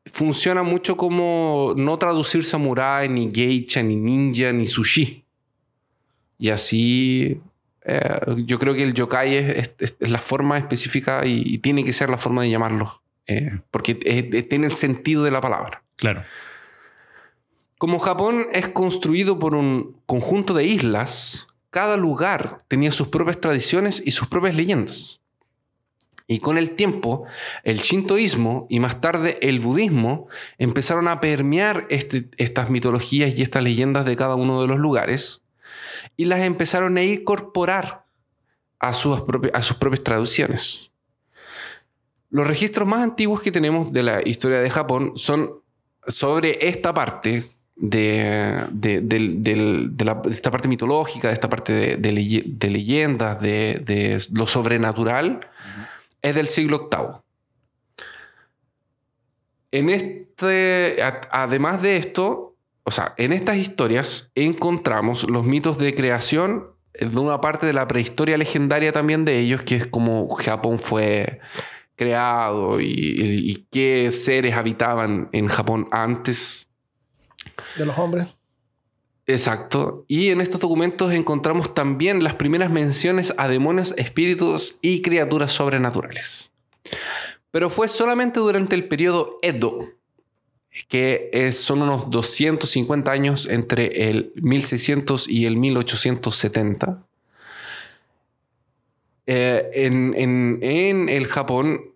[0.05, 5.24] funciona mucho como no traducir samurai, ni geisha, ni ninja, ni sushi.
[6.38, 7.39] Y así
[7.86, 11.84] eh, yo creo que el yokai es, es- es la forma específica y, y tiene
[11.84, 13.01] que ser la forma de llamarlo.
[13.27, 15.84] eh, porque tiene el sentido de la palabra.
[15.95, 16.23] Claro.
[17.77, 24.01] Como Japón es construido por un conjunto de islas, cada lugar tenía sus propias tradiciones
[24.05, 25.19] y sus propias leyendas.
[26.27, 27.25] Y con el tiempo,
[27.63, 30.27] el shintoísmo y más tarde el budismo
[30.57, 35.41] empezaron a permear este- estas mitologías y estas leyendas de cada uno de los lugares
[36.17, 38.05] y las empezaron a incorporar
[38.80, 39.22] a sus,
[39.53, 40.91] a sus propias traducciones.
[42.30, 45.51] Los registros más antiguos que tenemos de la historia de Japón son
[46.07, 47.43] sobre esta parte
[47.76, 53.41] de, de- de la- esta parte mitológica, de esta parte de, de leye- de leyendas,
[53.41, 55.47] de, lo sobrenatural,
[56.22, 57.22] es del siglo VIII.
[59.72, 60.97] En este,
[61.32, 62.51] además de esto,
[62.84, 67.88] o sea, en estas historias encontramos los mitos de creación de una parte de la
[67.88, 71.39] prehistoria legendaria también de ellos, que es como Japón fue
[71.95, 76.67] creado y, y qué seres habitaban en Japón antes.
[77.77, 78.27] De los hombres.
[79.27, 80.05] Exacto.
[80.07, 86.51] Y en estos documentos encontramos también las primeras menciones a demonios, espíritus y criaturas sobrenaturales.
[87.51, 89.89] Pero fue solamente durante el periodo Edo,
[90.88, 97.03] que son unos 250 años entre el 1600 y el 1870.
[99.28, 101.93] Eh, en, el Japón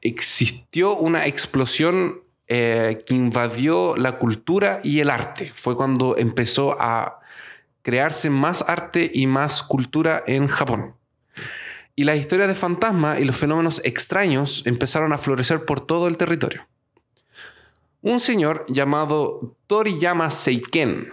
[0.00, 5.46] existió una explosión eh, que invadió la cultura y el arte.
[5.46, 7.20] Fue cuando empezó a
[7.82, 10.94] crearse más arte y más cultura en Japón.
[11.94, 16.16] Y las historias de fantasmas y los fenómenos extraños empezaron a florecer por todo el
[16.16, 16.66] territorio.
[18.02, 21.10] Un señor llamado Toriyama Seiken,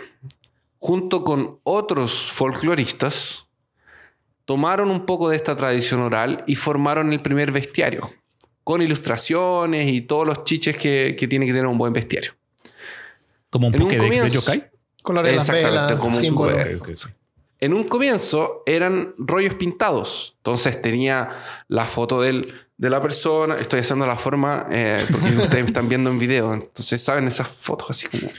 [0.79, 3.47] junto con otros folcloristas,
[4.45, 8.11] tomaron un poco de esta tradición oral y formaron el primer bestiario,
[8.63, 12.33] con ilustraciones y todos los chiches que, tiene que tener un buen bestiario.
[13.51, 14.71] ¿Como un Pokédex de yokai?
[15.03, 17.18] Colores Exactamente, como un
[17.59, 20.35] En un comienzo eran rollos pintados.
[20.37, 21.29] Entonces tenía
[21.67, 23.55] la foto del, de la persona.
[23.55, 26.53] Estoy haciendo la forma eh, porque ustedes están viendo en video.
[26.53, 28.31] Entonces saben esas fotos así como...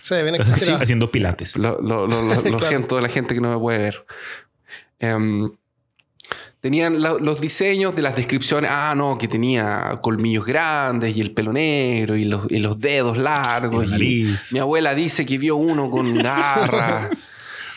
[0.00, 1.56] Sí, bien haciendo pilates.
[1.56, 4.06] Lo, lo, lo, siento de la gente que no me puede ver.
[4.98, 5.50] Em,
[6.60, 8.68] Tenían los diseños de las descripciones.
[8.72, 13.88] Ah, no, que tenía colmillos grandes y el pelo negro y los, dedos largos.
[14.00, 17.10] Y mi abuela dice que vio uno con garras.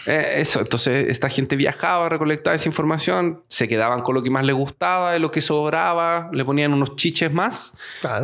[0.06, 4.45] Eh, eso, entonces esta gente viajaba, recolectaba esa información, se quedaban con lo que más
[4.45, 7.74] les gustaba, de lo que sobraba, le ponían unos chiches más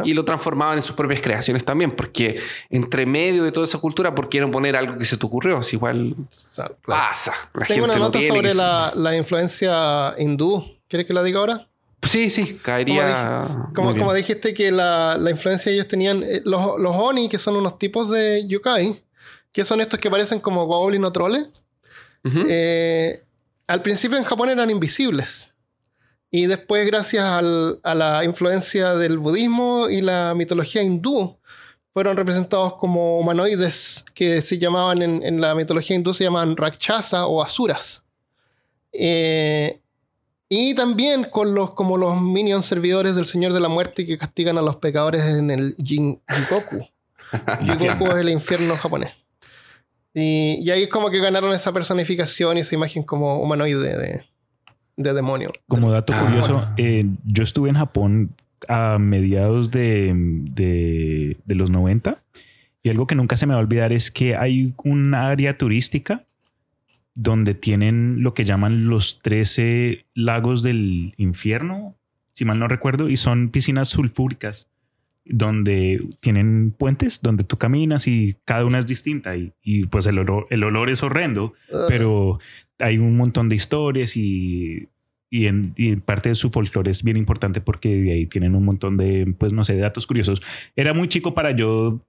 [0.04, 4.16] y lo transformaban en sus propias creaciones también, porque entre medio de toda esa cultura,
[4.16, 5.62] ¿por qué no poner algo que se te ocurrió?
[5.62, 6.16] Si igual
[6.86, 7.34] pasa.
[7.54, 10.64] La Tengo una nota sobre la, influencia hindú.
[10.88, 11.68] ¿Quieres que la diga ahora?
[12.02, 13.70] Sí, sí, caería.
[13.76, 16.24] Como, como, dijiste que la, influencia ellos tenían.
[16.24, 19.04] Eh, los, los Oni, que son unos tipos de yokai,
[19.52, 21.48] que son estos que parecen como goblin o troles.
[22.24, 23.24] Eh,
[23.68, 25.53] al principio en Japón eran invisibles.
[26.30, 31.38] Y después, gracias a la influencia del budismo y la mitología hindú,
[31.97, 37.41] fueron representados como humanoides que se llamaban en, la mitología hindú, se llaman rakshasa o
[37.41, 38.03] asuras.
[38.91, 39.82] Eh,
[40.47, 44.57] y también con los, como los minions servidores del Señor de la Muerte que castigan
[44.57, 46.88] a los pecadores en el Jin, Jikoku.
[47.65, 49.13] Jikoku es el infierno japonés.
[50.20, 54.24] Y, ahí es como que ganaron esa personificación y esa imagen como humanoide
[54.95, 55.51] de, demonio.
[55.68, 58.36] Como dato ah, curioso, eh, yo estuve en Japón
[58.68, 62.20] a mediados de, de, los 90
[62.82, 66.24] y algo que nunca se me va a olvidar es que hay un área turística
[67.13, 71.95] donde tienen lo que llaman los 13 lagos del infierno,
[72.34, 74.68] si mal no recuerdo, y son piscinas sulfúricas
[75.30, 80.20] donde tienen puentes donde tú caminas y cada una es distinta y, y pues el
[80.20, 81.86] olor, el olor es horrendo, ah.
[81.88, 82.40] pero
[82.80, 84.88] hay un montón de historias y,
[85.30, 88.66] y, en, y parte de su folclore es bien importante porque de ahí tienen un
[88.66, 90.42] montón de, pues no sé, datos curiosos.
[90.76, 92.00] Era muy chico para yo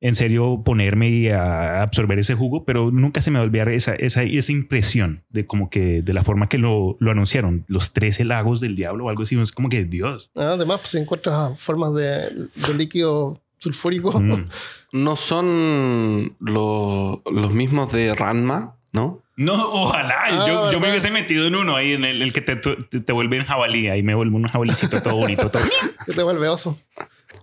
[0.00, 3.68] en serio ponerme y a absorber ese jugo, pero nunca se me va a olvidar
[3.68, 7.92] esa, esa, esa impresión de como que de la forma que lo, lo anunciaron, los
[7.92, 10.30] 13 lagos del diablo o algo así, es como que Dios.
[10.34, 14.18] Ah, además, pues encuentras formas de, de líquido sulfúrico.
[14.20, 14.44] Mm.
[14.92, 19.22] No son los mismos de Ranma, ¿no?
[19.36, 20.14] No, ojalá.
[20.22, 22.76] Ah, yo, yo, me hubiese metido en uno ahí, en el, el que te, te,
[23.00, 23.88] te, vuelve en jabalí.
[23.88, 25.50] Ahí me vuelve un jabalicito todo bonito.
[25.50, 25.62] Todo.
[26.06, 26.78] te vuelve oso.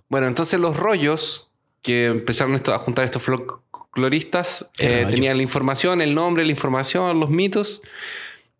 [0.08, 1.53] Bueno, entonces los rollos
[1.84, 7.28] que empezaron a juntar estos folcloristas, eh, tenían la información, el nombre, la información, los
[7.28, 7.82] mitos.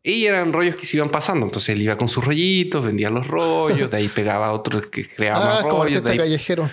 [0.03, 1.47] Y eran rollos que se iban pasando.
[1.47, 5.43] Entonces él iba con sus rollitos, vendía los rollos, de ahí pegaba otro que creaba
[5.43, 6.03] ah, más rollos.
[6.05, 6.70] Este callejero.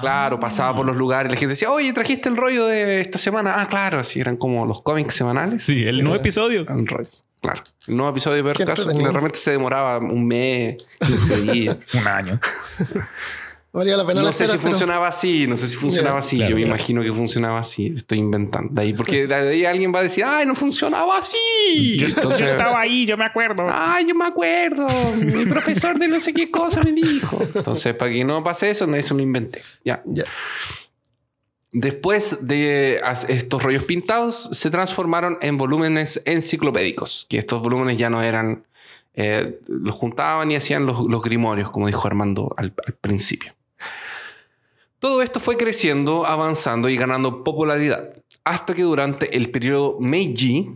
[0.00, 3.18] Claro, pasaba por los lugares y la gente decía, oye, trajiste el rollo de esta
[3.18, 3.60] semana.
[3.60, 5.64] Ah, claro, así eran como los cómics semanales.
[5.64, 6.64] Sí, el nuevo episodio.
[6.64, 7.62] Claro.
[7.86, 10.76] El nuevo episodio de caso que realmente se demoraba un mes,
[11.06, 11.76] 15 días.
[11.92, 12.40] un año.
[13.72, 16.38] no sé si funcionaba así, no sé si funcionaba así.
[16.38, 17.94] yo me imagino que funcionaba así.
[17.96, 18.72] Estoy inventando.
[18.74, 21.96] De ahí, porque de ahí alguien va a decir, ay, no funcionaba así.
[21.96, 23.68] Yo, estaba ahí, yo me acuerdo.
[23.70, 24.86] Ay, yo me acuerdo.
[25.16, 27.38] Mi profesor de no sé qué cosa me dijo.
[27.54, 29.62] Entonces, para que no pase eso, no eso lo inventé.
[29.84, 30.02] Ya.
[30.04, 30.24] ya.
[31.72, 38.20] Después de estos rollos pintados, se transformaron en volúmenes enciclopédicos, que estos volúmenes ya no
[38.20, 38.66] eran,
[39.14, 43.54] eh, los juntaban y hacían los, grimorios, como dijo Armando al principio.
[44.98, 48.14] Todo esto fue creciendo, avanzando y ganando popularidad,
[48.44, 50.72] hasta que durante el periodo Meiji,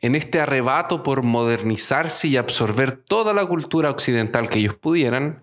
[0.00, 5.42] en este arrebato por modernizarse y absorber toda la cultura occidental que ellos pudieran,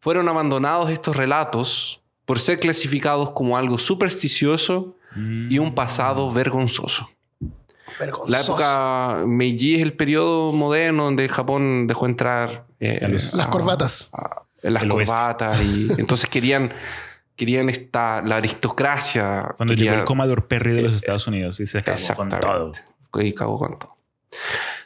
[0.00, 4.94] fueron abandonados estos relatos por ser clasificados como algo supersticioso
[5.48, 7.08] y un pasado vergonzoso.
[7.98, 8.30] Vergonzoso.
[8.30, 14.10] La época Meiji es el periodo moderno donde Japón dejó entrar eh, Las a- corbatas.
[14.12, 16.72] a- las El corbatas y entonces querían
[17.36, 21.66] querían esta la aristocracia Cuando quería- llegó el Commodore Perry de los Estados Unidos y
[21.66, 22.72] se acabó con todo.
[23.20, 23.96] y cagó con todo.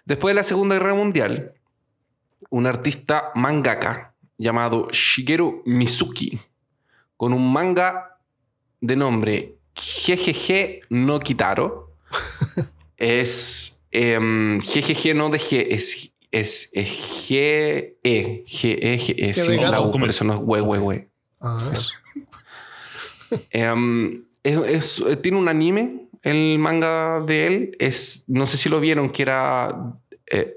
[0.05, 1.53] Después de la Segunda Guerra Mundial,
[2.51, 6.41] un artista mangaka llamado Shigeru Mizuki,
[7.17, 8.17] con un manga
[8.81, 11.95] de nombre GGG no Kitaro,
[12.97, 16.89] es em, GGG no de G, es, es, es
[17.29, 19.81] G E G E G E de sin la.
[19.81, 21.09] U, por eso no es we we we.
[21.41, 21.73] Ah,
[23.51, 27.77] Em, es- es- tiene un anime, el manga de él.
[27.79, 29.95] Es, no sé si lo vieron, que era,
[30.31, 30.57] eh,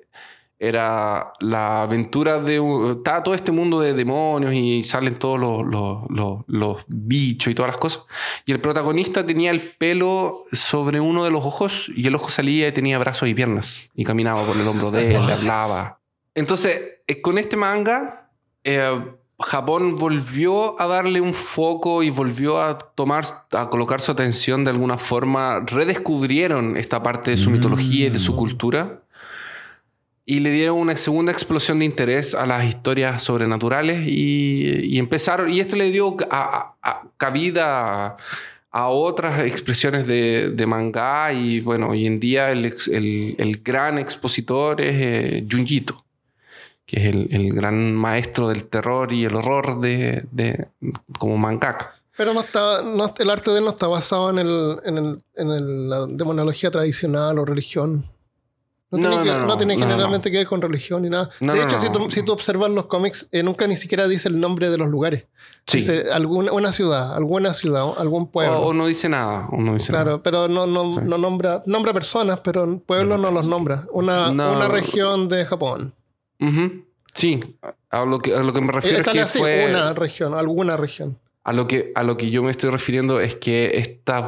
[0.68, 2.61] era la aventura de...
[2.97, 7.55] Está todo este mundo de demonios y salen todos los, los- los- los bichos y
[7.55, 8.03] todas las cosas.
[8.45, 12.68] Y el protagonista tenía el pelo sobre uno de los ojos y el ojo salía
[12.68, 13.89] y tenía brazos y piernas.
[13.93, 15.99] Y caminaba por el hombro de él, le hablaba.
[16.36, 18.30] Entonces, eh, con este manga...
[18.64, 19.01] eh,
[19.39, 24.70] Japón volvió a darle un foco y volvió a tomar, a colocar su atención de
[24.72, 25.59] alguna forma.
[25.66, 27.53] Redescubrieron esta parte de su Mm.
[27.53, 29.03] mitología y de su cultura.
[30.26, 35.60] Y le dieron una segunda explosión de interés a las historias sobrenaturales y, empezaron, y
[35.60, 36.16] esto le dio
[37.18, 38.16] cabida
[38.72, 42.74] a, otras expresiones de, manga y bueno, hoy en día el,
[43.38, 46.04] el- gran expositor es eh, Junjito
[46.86, 50.68] que es el, el gran maestro del terror y el horror de, de-
[51.18, 51.96] como mangaka.
[52.18, 52.80] Pero no está,
[53.20, 57.46] el arte de él no está basado en, el, en, en la demonología tradicional o
[57.46, 58.06] religión.
[59.02, 59.10] No,
[59.46, 61.30] No, tiene, no, no generalmente que ver con religión ni nada.
[61.39, 61.80] De hecho.
[61.80, 64.78] Si, tú, si tú observas los cómics, eh, nunca ni siquiera dice el nombre de
[64.78, 65.26] los lugares.
[65.66, 65.78] Sí.
[65.78, 68.60] Dice alguna una ciudad, alguna ciudad, algún pueblo.
[68.60, 69.48] o, o no dice nada.
[69.52, 71.00] O no dice Claro, pero no, no, Sí.
[71.04, 73.86] no nombra, nombra personas, pero pueblos no los nombra.
[73.91, 75.94] Una, una región de Japón.
[77.14, 77.39] Sí,
[77.89, 79.68] a lo, que, a lo que me refiero es que así, fue...
[79.70, 81.18] una región, alguna región.
[81.44, 84.26] A lo, que, a lo que yo me estoy refiriendo es que esta,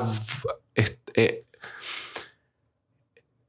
[1.15, 1.44] eh,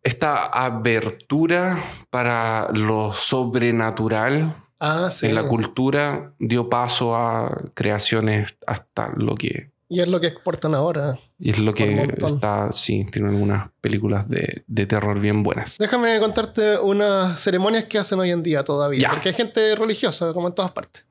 [0.06, 5.26] esta abertura para lo sobrenatural Ah, sí.
[5.26, 10.74] en la cultura dio paso a creaciones hasta lo que Y es lo que exportan
[10.74, 11.18] ahora.
[11.38, 15.78] Y es lo que está, sí, tiene algunas películas de, de terror bien buenas.
[15.78, 19.00] Déjame contarte unas ceremonias que hacen hoy en día todavía.
[19.00, 19.10] Ya.
[19.10, 21.04] Porque hay gente religiosa, como en todas partes.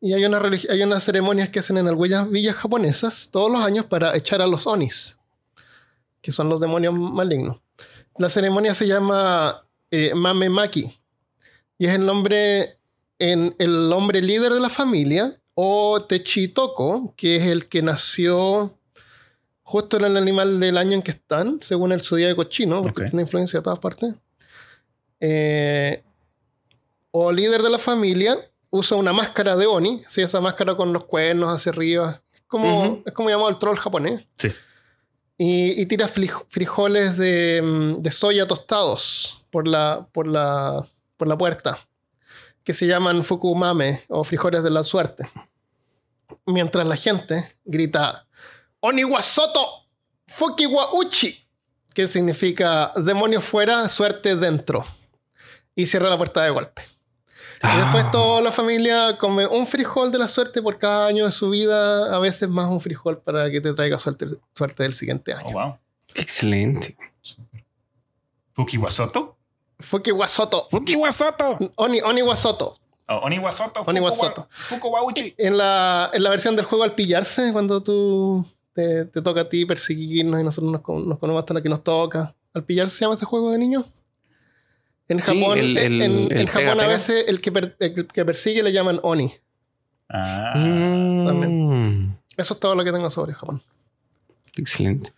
[0.00, 0.40] Y hay, una
[0.70, 4.46] hay unas ceremonias que hacen en algunas villas japonesas todos los años para echar a
[4.46, 5.18] los onis,
[6.22, 7.58] que son los demonios malignos.
[8.20, 10.92] La ceremonia se llama eh, Mamemaki
[11.78, 12.76] y es el nombre,
[13.18, 18.76] en, el hombre líder de la familia, o Techitoko, que es el que nació
[19.62, 23.22] justo en el animal del año en que están, según el zodíaco chino, porque tiene
[23.22, 24.12] influencia de todas partes.
[25.18, 26.02] Eh,
[27.12, 28.36] o líder de la familia
[28.68, 32.20] usa una máscara de Oni, sí, esa máscara con los cuernos hacia arriba.
[32.34, 34.26] Es como, es como llamado el troll japonés.
[34.36, 34.50] Sí.
[35.42, 40.86] Y, tira frijoles de, mm, de soya tostados por la, por, la,
[41.16, 41.78] por la puerta,
[42.62, 45.26] que se llaman fukumame o frijoles de la suerte.
[46.44, 48.26] Mientras la gente grita
[48.80, 49.86] Oniwasoto
[50.26, 51.42] Fukiwa Uchi,
[51.94, 54.84] que significa demonio fuera, suerte dentro.
[55.74, 56.82] Y cierra la puerta de golpe.
[57.62, 61.26] Y después Ah, toda la familia come un frijol de la suerte por cada año
[61.26, 64.94] de su vida, a veces más un frijol para que te traiga suerte, suerte del
[64.94, 65.50] siguiente Oh, año.
[65.52, 65.76] wow.
[66.14, 66.96] Excelente.
[68.54, 69.36] Fukiwasoto.
[69.78, 70.68] Fukiwasoto.
[70.70, 71.58] Fukiwasoto.
[71.76, 72.76] Oni, Oniwasoto.
[73.08, 73.82] Oh, Oniwasoto.
[73.86, 74.48] Oniwasoto.
[74.50, 75.34] Fukuwauchi.
[75.38, 79.48] En la, en la versión del juego al pillarse, cuando tú te, te toca a
[79.48, 82.34] ti perseguirnos y nosotros nos, nos comemos hasta la que nos toca.
[82.54, 83.86] ¿Al pillarse se llama ese juego de niños?
[85.10, 86.02] En Sí, Japón, el- el-
[86.32, 89.30] en, Japón pega, a veces el que, per- el que persigue le llaman Oni.
[90.08, 90.54] Ah.
[90.56, 93.60] Mm, Eso es todo lo que tengo sobre Japón.
[94.56, 95.10] Excelente.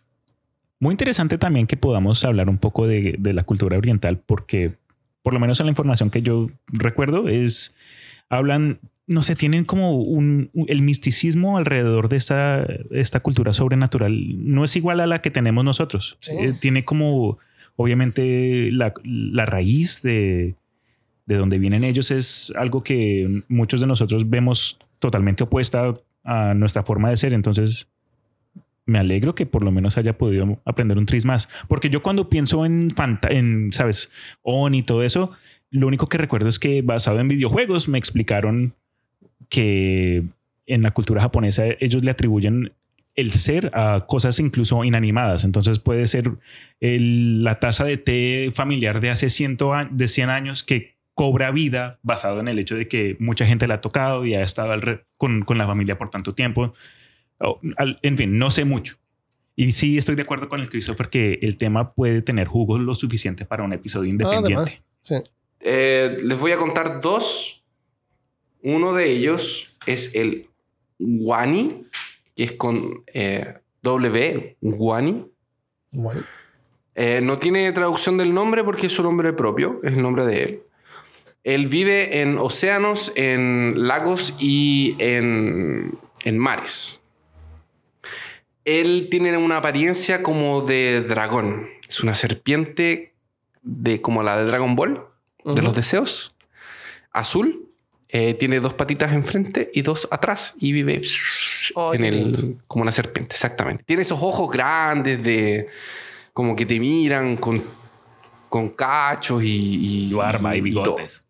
[0.80, 4.74] Muy interesante también que podamos hablar un poco de, de la cultura oriental, porque
[5.22, 7.74] por lo menos en la información que yo recuerdo es,
[8.28, 14.12] hablan, no sé, tienen como un, un- el misticismo alrededor de esta, esta cultura sobrenatural.
[14.52, 16.16] No es igual a la que tenemos nosotros.
[16.20, 16.32] Sí.
[16.38, 17.38] Eh, tiene como,
[17.76, 18.92] obviamente, la,
[19.46, 20.54] raíz de,
[21.26, 25.94] de donde vienen ellos es algo que muchos de nosotros vemos totalmente opuesta
[26.24, 27.32] a nuestra forma de ser.
[27.32, 27.88] Entonces,
[28.86, 31.48] me alegro que por lo menos haya podido aprender un tris más.
[31.68, 34.10] Porque yo cuando pienso en, fanta- en ¿sabes?
[34.42, 35.32] On y todo eso,
[35.70, 38.74] lo único que recuerdo es que basado en videojuegos me explicaron
[39.48, 40.24] que
[40.66, 42.72] en la cultura japonesa ellos le atribuyen
[43.14, 45.44] el ser a cosas incluso inanimadas.
[45.44, 46.30] Entonces puede ser
[46.80, 51.50] el- la taza de té familiar de hace 100, a- de 100 años que cobra
[51.50, 54.72] vida basado en el hecho de que mucha gente la ha tocado y ha estado
[55.18, 56.72] con, con la familia por tanto tiempo.
[57.76, 58.96] Al- en fin, no sé mucho.
[59.54, 62.94] Y sí estoy de acuerdo con el Christopher que el tema puede tener jugo lo
[62.94, 64.80] suficiente para un episodio independiente.
[65.02, 65.16] Sí.
[65.60, 67.62] Eh, les voy a contar dos.
[68.62, 70.46] Uno de ellos es el
[70.98, 71.84] Wani,
[72.34, 75.26] que es con eh, W, Wani.
[75.90, 76.22] Bueno.
[76.94, 80.42] Eh, no tiene traducción del nombre porque es su nombre propio, es el nombre de
[80.42, 80.62] él.
[81.44, 87.00] Él vive en océanos, en lagos y en, en mares.
[88.64, 91.68] Él tiene una apariencia como de dragón.
[91.88, 93.14] Es una serpiente
[93.62, 95.04] de, como la de Dragon Ball,
[95.44, 96.34] de los deseos.
[97.10, 97.61] Azul.
[98.14, 101.00] Eh, tiene dos patitas enfrente y dos atrás y vive
[101.74, 103.84] Oh, en el, como una serpiente, exactamente.
[103.84, 105.68] Tiene esos ojos grandes de
[106.32, 107.62] como que te miran con,
[108.48, 111.24] con cachos y, Y barba y bigotes.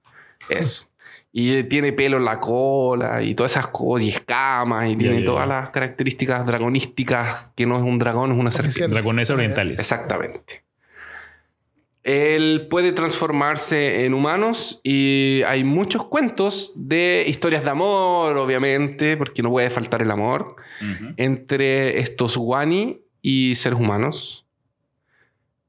[0.49, 0.89] Eso.
[1.33, 5.22] Y eh, tiene pelo en la cola y todas esas cosas y escamas y tiene
[5.22, 8.89] todas las características dragonísticas que no es un dragón, es una serpiente.
[8.89, 9.78] Dragones orientales.
[9.78, 10.64] Exactamente.
[12.05, 19.43] Él puede transformarse en humanos y hay muchos cuentos de historias de amor, obviamente, porque
[19.43, 20.57] no puede faltar el amor,
[21.17, 24.45] entre estos Wani y seres humanos.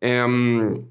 [0.02, 0.86] Em,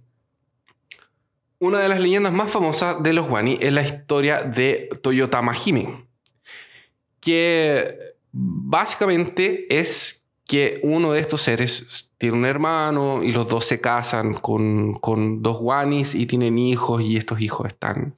[1.59, 6.07] una de las leyendas más famosas de los Wani es la historia de Toyota Mahime,
[7.21, 7.99] que
[8.31, 10.22] básicamente es
[10.53, 15.43] que uno de estos seres tiene un hermano y los dos se casan con, con
[15.43, 18.15] dos Wanis y tienen hijos y estos hijos están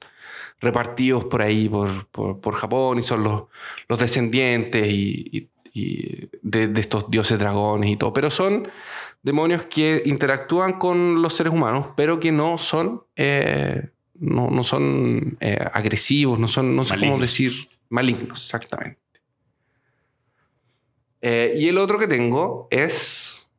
[0.59, 3.43] repartidos por ahí, por, por, por Japón y son los,
[3.87, 8.13] los descendientes y, y- y de, de estos dioses dragones y todo.
[8.13, 8.67] Pero son
[9.23, 15.37] demonios que interactúan con los seres humanos, pero que no son, eh, no, no son
[15.41, 18.99] eh, agresivos, no son, no sé cómo decir, malignos, exactamente.
[21.27, 23.49] Eh, y el otro que tengo es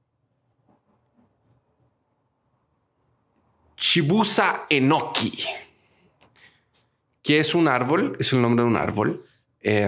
[3.75, 5.37] Chibusa Enoki,
[7.25, 9.27] que es un árbol, es el nombre de un árbol,
[9.62, 9.85] eh,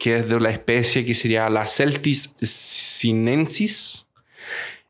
[0.00, 4.08] que es de la especie que sería la Celtis sinensis.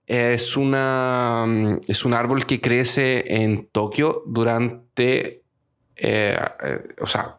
[0.07, 5.43] Es, una, mm, es un árbol que crece en Tokio durante,
[5.97, 6.39] eh,
[6.99, 7.37] o sea,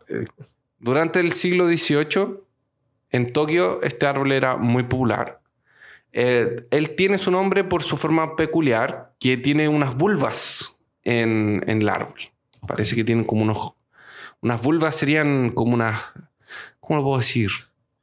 [0.77, 2.46] durante el siglo XVIII.
[3.09, 5.41] En Tokio este árbol era muy popular.
[6.13, 11.81] Eh, él tiene su nombre por su forma peculiar, que tiene unas vulvas en, en
[11.81, 12.19] el árbol.
[12.67, 13.73] Parece que tienen como unos...
[14.41, 15.99] Unas vulvas serían como unas...
[16.79, 17.49] ¿Cómo lo puedo decir?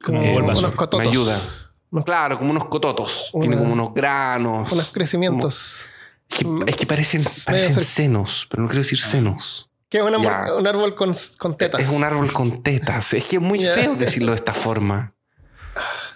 [0.03, 0.75] Como Eh, unos Bulbasaur.
[0.75, 1.03] cototos.
[1.05, 1.39] Me ayuda.
[1.91, 3.29] Unos, Claro, como unos cototos.
[3.33, 4.71] Una- Tiene como unos granos.
[4.71, 5.89] unos crecimientos.
[6.29, 9.69] Es que, es que parecen, parecen senos, pero no quiero decir senos.
[9.89, 10.55] Que es un árbol, Ya.
[10.55, 11.79] un árbol con, con tetas.
[11.81, 13.13] Es un árbol con tetas.
[13.13, 13.73] Es que es muy Ya.
[13.73, 15.13] feo decirlo de esta forma.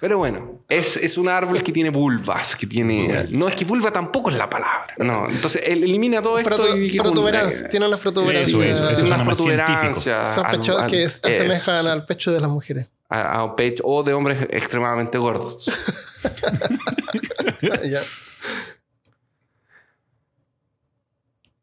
[0.01, 3.27] Pero bueno, es, es un árbol que tiene vulvas, que tiene...
[3.31, 4.93] No, es que vulva tampoco es la palabra.
[4.97, 6.89] No, entonces él elimina todo esto Protu- y...
[6.89, 8.41] que es un- protuberancia, tiene una protuberancia.
[8.41, 8.61] Eso
[8.95, 9.25] científico.
[9.25, 12.87] protuberancias Sospecho al- al- que es- asemejan al pecho de las mujeres.
[13.09, 15.69] a- a pecho o de hombres extremadamente gordos.
[17.83, 18.01] Ya.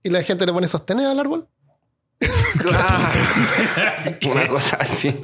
[0.02, 1.48] ¿Y la gente le pone sostener al árbol?
[4.30, 5.14] Una cosa así.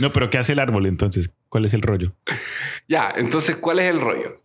[0.00, 1.30] No, pero ¿qué hace el árbol entonces?
[1.48, 2.14] ¿Cuál es el rollo?
[2.88, 4.40] Ya, entonces, ¿cuál es el rollo?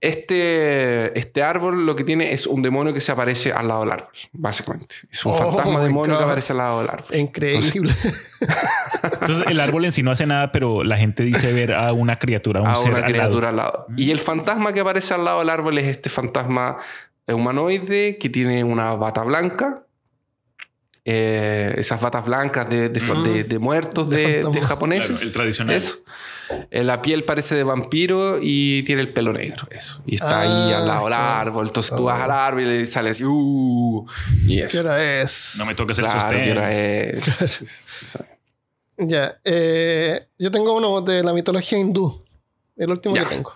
[0.00, 3.92] Este, este árbol lo que tiene es un demonio que se aparece al lado del
[3.92, 4.94] árbol, básicamente.
[5.10, 7.16] Es un Oh fantasma demonio que aparece al lado del árbol.
[7.16, 7.92] Increíble.
[9.02, 12.16] Entonces el árbol en sí no hace nada, pero la gente dice ver a una
[12.20, 13.12] criatura, a un a ser una al lado.
[13.12, 13.86] criatura al lado.
[13.96, 16.76] Y el fantasma que aparece al lado del árbol es este fantasma
[17.26, 19.82] humanoide que tiene una bata blanca.
[21.10, 23.22] Eh, esas batas blancas de, de, Mm.
[23.24, 24.66] de- de muertos De de, de fantasma.
[24.68, 25.06] japoneses.
[25.10, 25.74] Claro, el tradicional.
[25.76, 25.96] Eso.
[26.70, 29.66] Eh, la piel parece de vampiro y tiene el pelo negro.
[29.70, 30.02] Eso.
[30.04, 31.34] Y está ahí Ah, al lado del claro.
[31.48, 31.66] árbol.
[31.68, 33.24] Entonces tú vas al árbol y le sale así.
[33.24, 34.06] "Uh",
[34.46, 34.80] y ¿Qué eso.
[34.80, 35.54] hora es?
[35.56, 36.44] No me toques el Claro, sostén.
[36.44, 37.86] ¿qué hora es?
[39.00, 39.38] Ya.
[39.44, 42.24] eh, yo tengo uno de la mitología hindú.
[42.76, 43.22] El último Ya.
[43.24, 43.54] que tengo.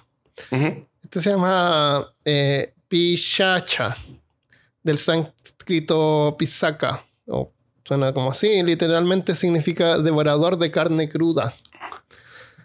[0.52, 0.86] Ujú.
[1.02, 3.96] Este se llama eh, Pishacha,
[4.82, 7.04] del sánscrito Pisaka.
[7.26, 7.52] O
[7.84, 8.62] suena como así.
[8.62, 11.52] Literalmente significa devorador de carne cruda.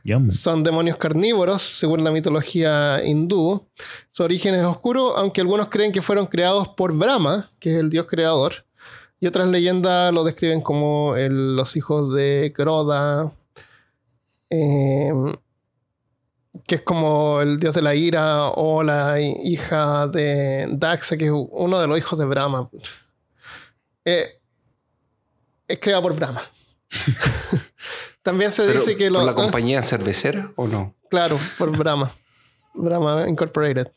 [0.03, 0.32] Yum.
[0.32, 3.68] Son demonios carnívoros, según la mitología hindú.
[4.12, 7.89] Su origen es oscuro, aunque algunos creen que fueron creados por Brahma, que es el
[7.89, 8.66] dios creador.
[9.20, 13.32] Y otras leyendas lo describen como el- los hijos de Croda,
[14.49, 15.12] eh,
[16.66, 21.26] que es como el dios de la ira, o la hi- hija de Daxa, que
[21.26, 22.70] es uno de los hijos de Brahma.
[24.05, 24.36] Eh,
[25.68, 26.43] es creado por Brahma.
[28.22, 29.26] También se Pero, dice que ¿por los...
[29.26, 30.95] la ah, compañía cervecera o no?
[31.09, 32.13] Claro, por Brahma.
[32.74, 33.88] Brahma Incorporated.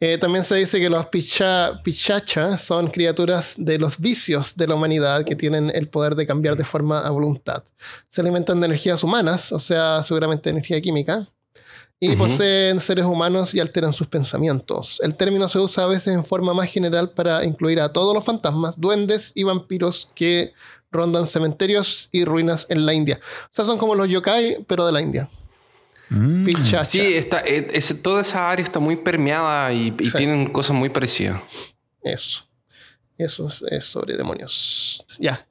[0.00, 4.76] Eh, también se dice que los picha, pichacha son criaturas de los vicios de la
[4.76, 7.64] humanidad que tienen el poder de cambiar de forma a voluntad.
[8.08, 11.26] Se alimentan de energías humanas, o sea, seguramente energía química,
[12.00, 15.00] y poseen seres humanos y alteran sus pensamientos.
[15.02, 18.22] El término se usa a veces en forma más general para incluir a todos los
[18.22, 20.52] fantasmas, duendes y vampiros que
[20.90, 23.20] rondan cementerios y ruinas en la India.
[23.44, 25.28] O sea, son como los yokai, pero de la India.
[26.10, 26.44] Mm.
[26.44, 26.88] Pichachas.
[26.88, 30.16] Sí, está, eh, es- toda esa área está muy permeada y, y Sí.
[30.16, 31.42] tienen cosas muy parecidas.
[32.02, 32.44] Eso.
[33.18, 35.04] Eso es, es sobre demonios.
[35.18, 35.44] Ya.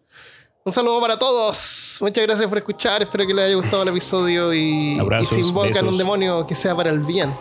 [0.63, 1.97] Un saludo para todos.
[2.01, 3.01] Muchas gracias por escuchar.
[3.03, 5.89] Espero que les haya gustado el episodio y, y Abrazos, si invocan besos.
[5.91, 7.33] un demonio que sea para el bien.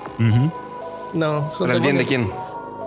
[1.15, 2.31] No, son ¿Para el bien de quién?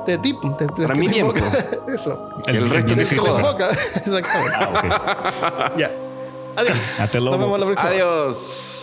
[0.10, 1.41] De ti, de- de- Para mi te invoca.
[1.88, 2.30] Eso.
[2.47, 3.70] El resto bien que se te joda.
[3.95, 4.55] Exactamente.
[4.57, 5.78] Ah, ok.
[5.78, 5.91] Ya.
[6.55, 6.99] Adiós.
[6.99, 7.38] Hasta Nos luego.
[7.43, 7.89] vemos la próxima.
[7.91, 8.01] vez.
[8.01, 8.78] Adiós.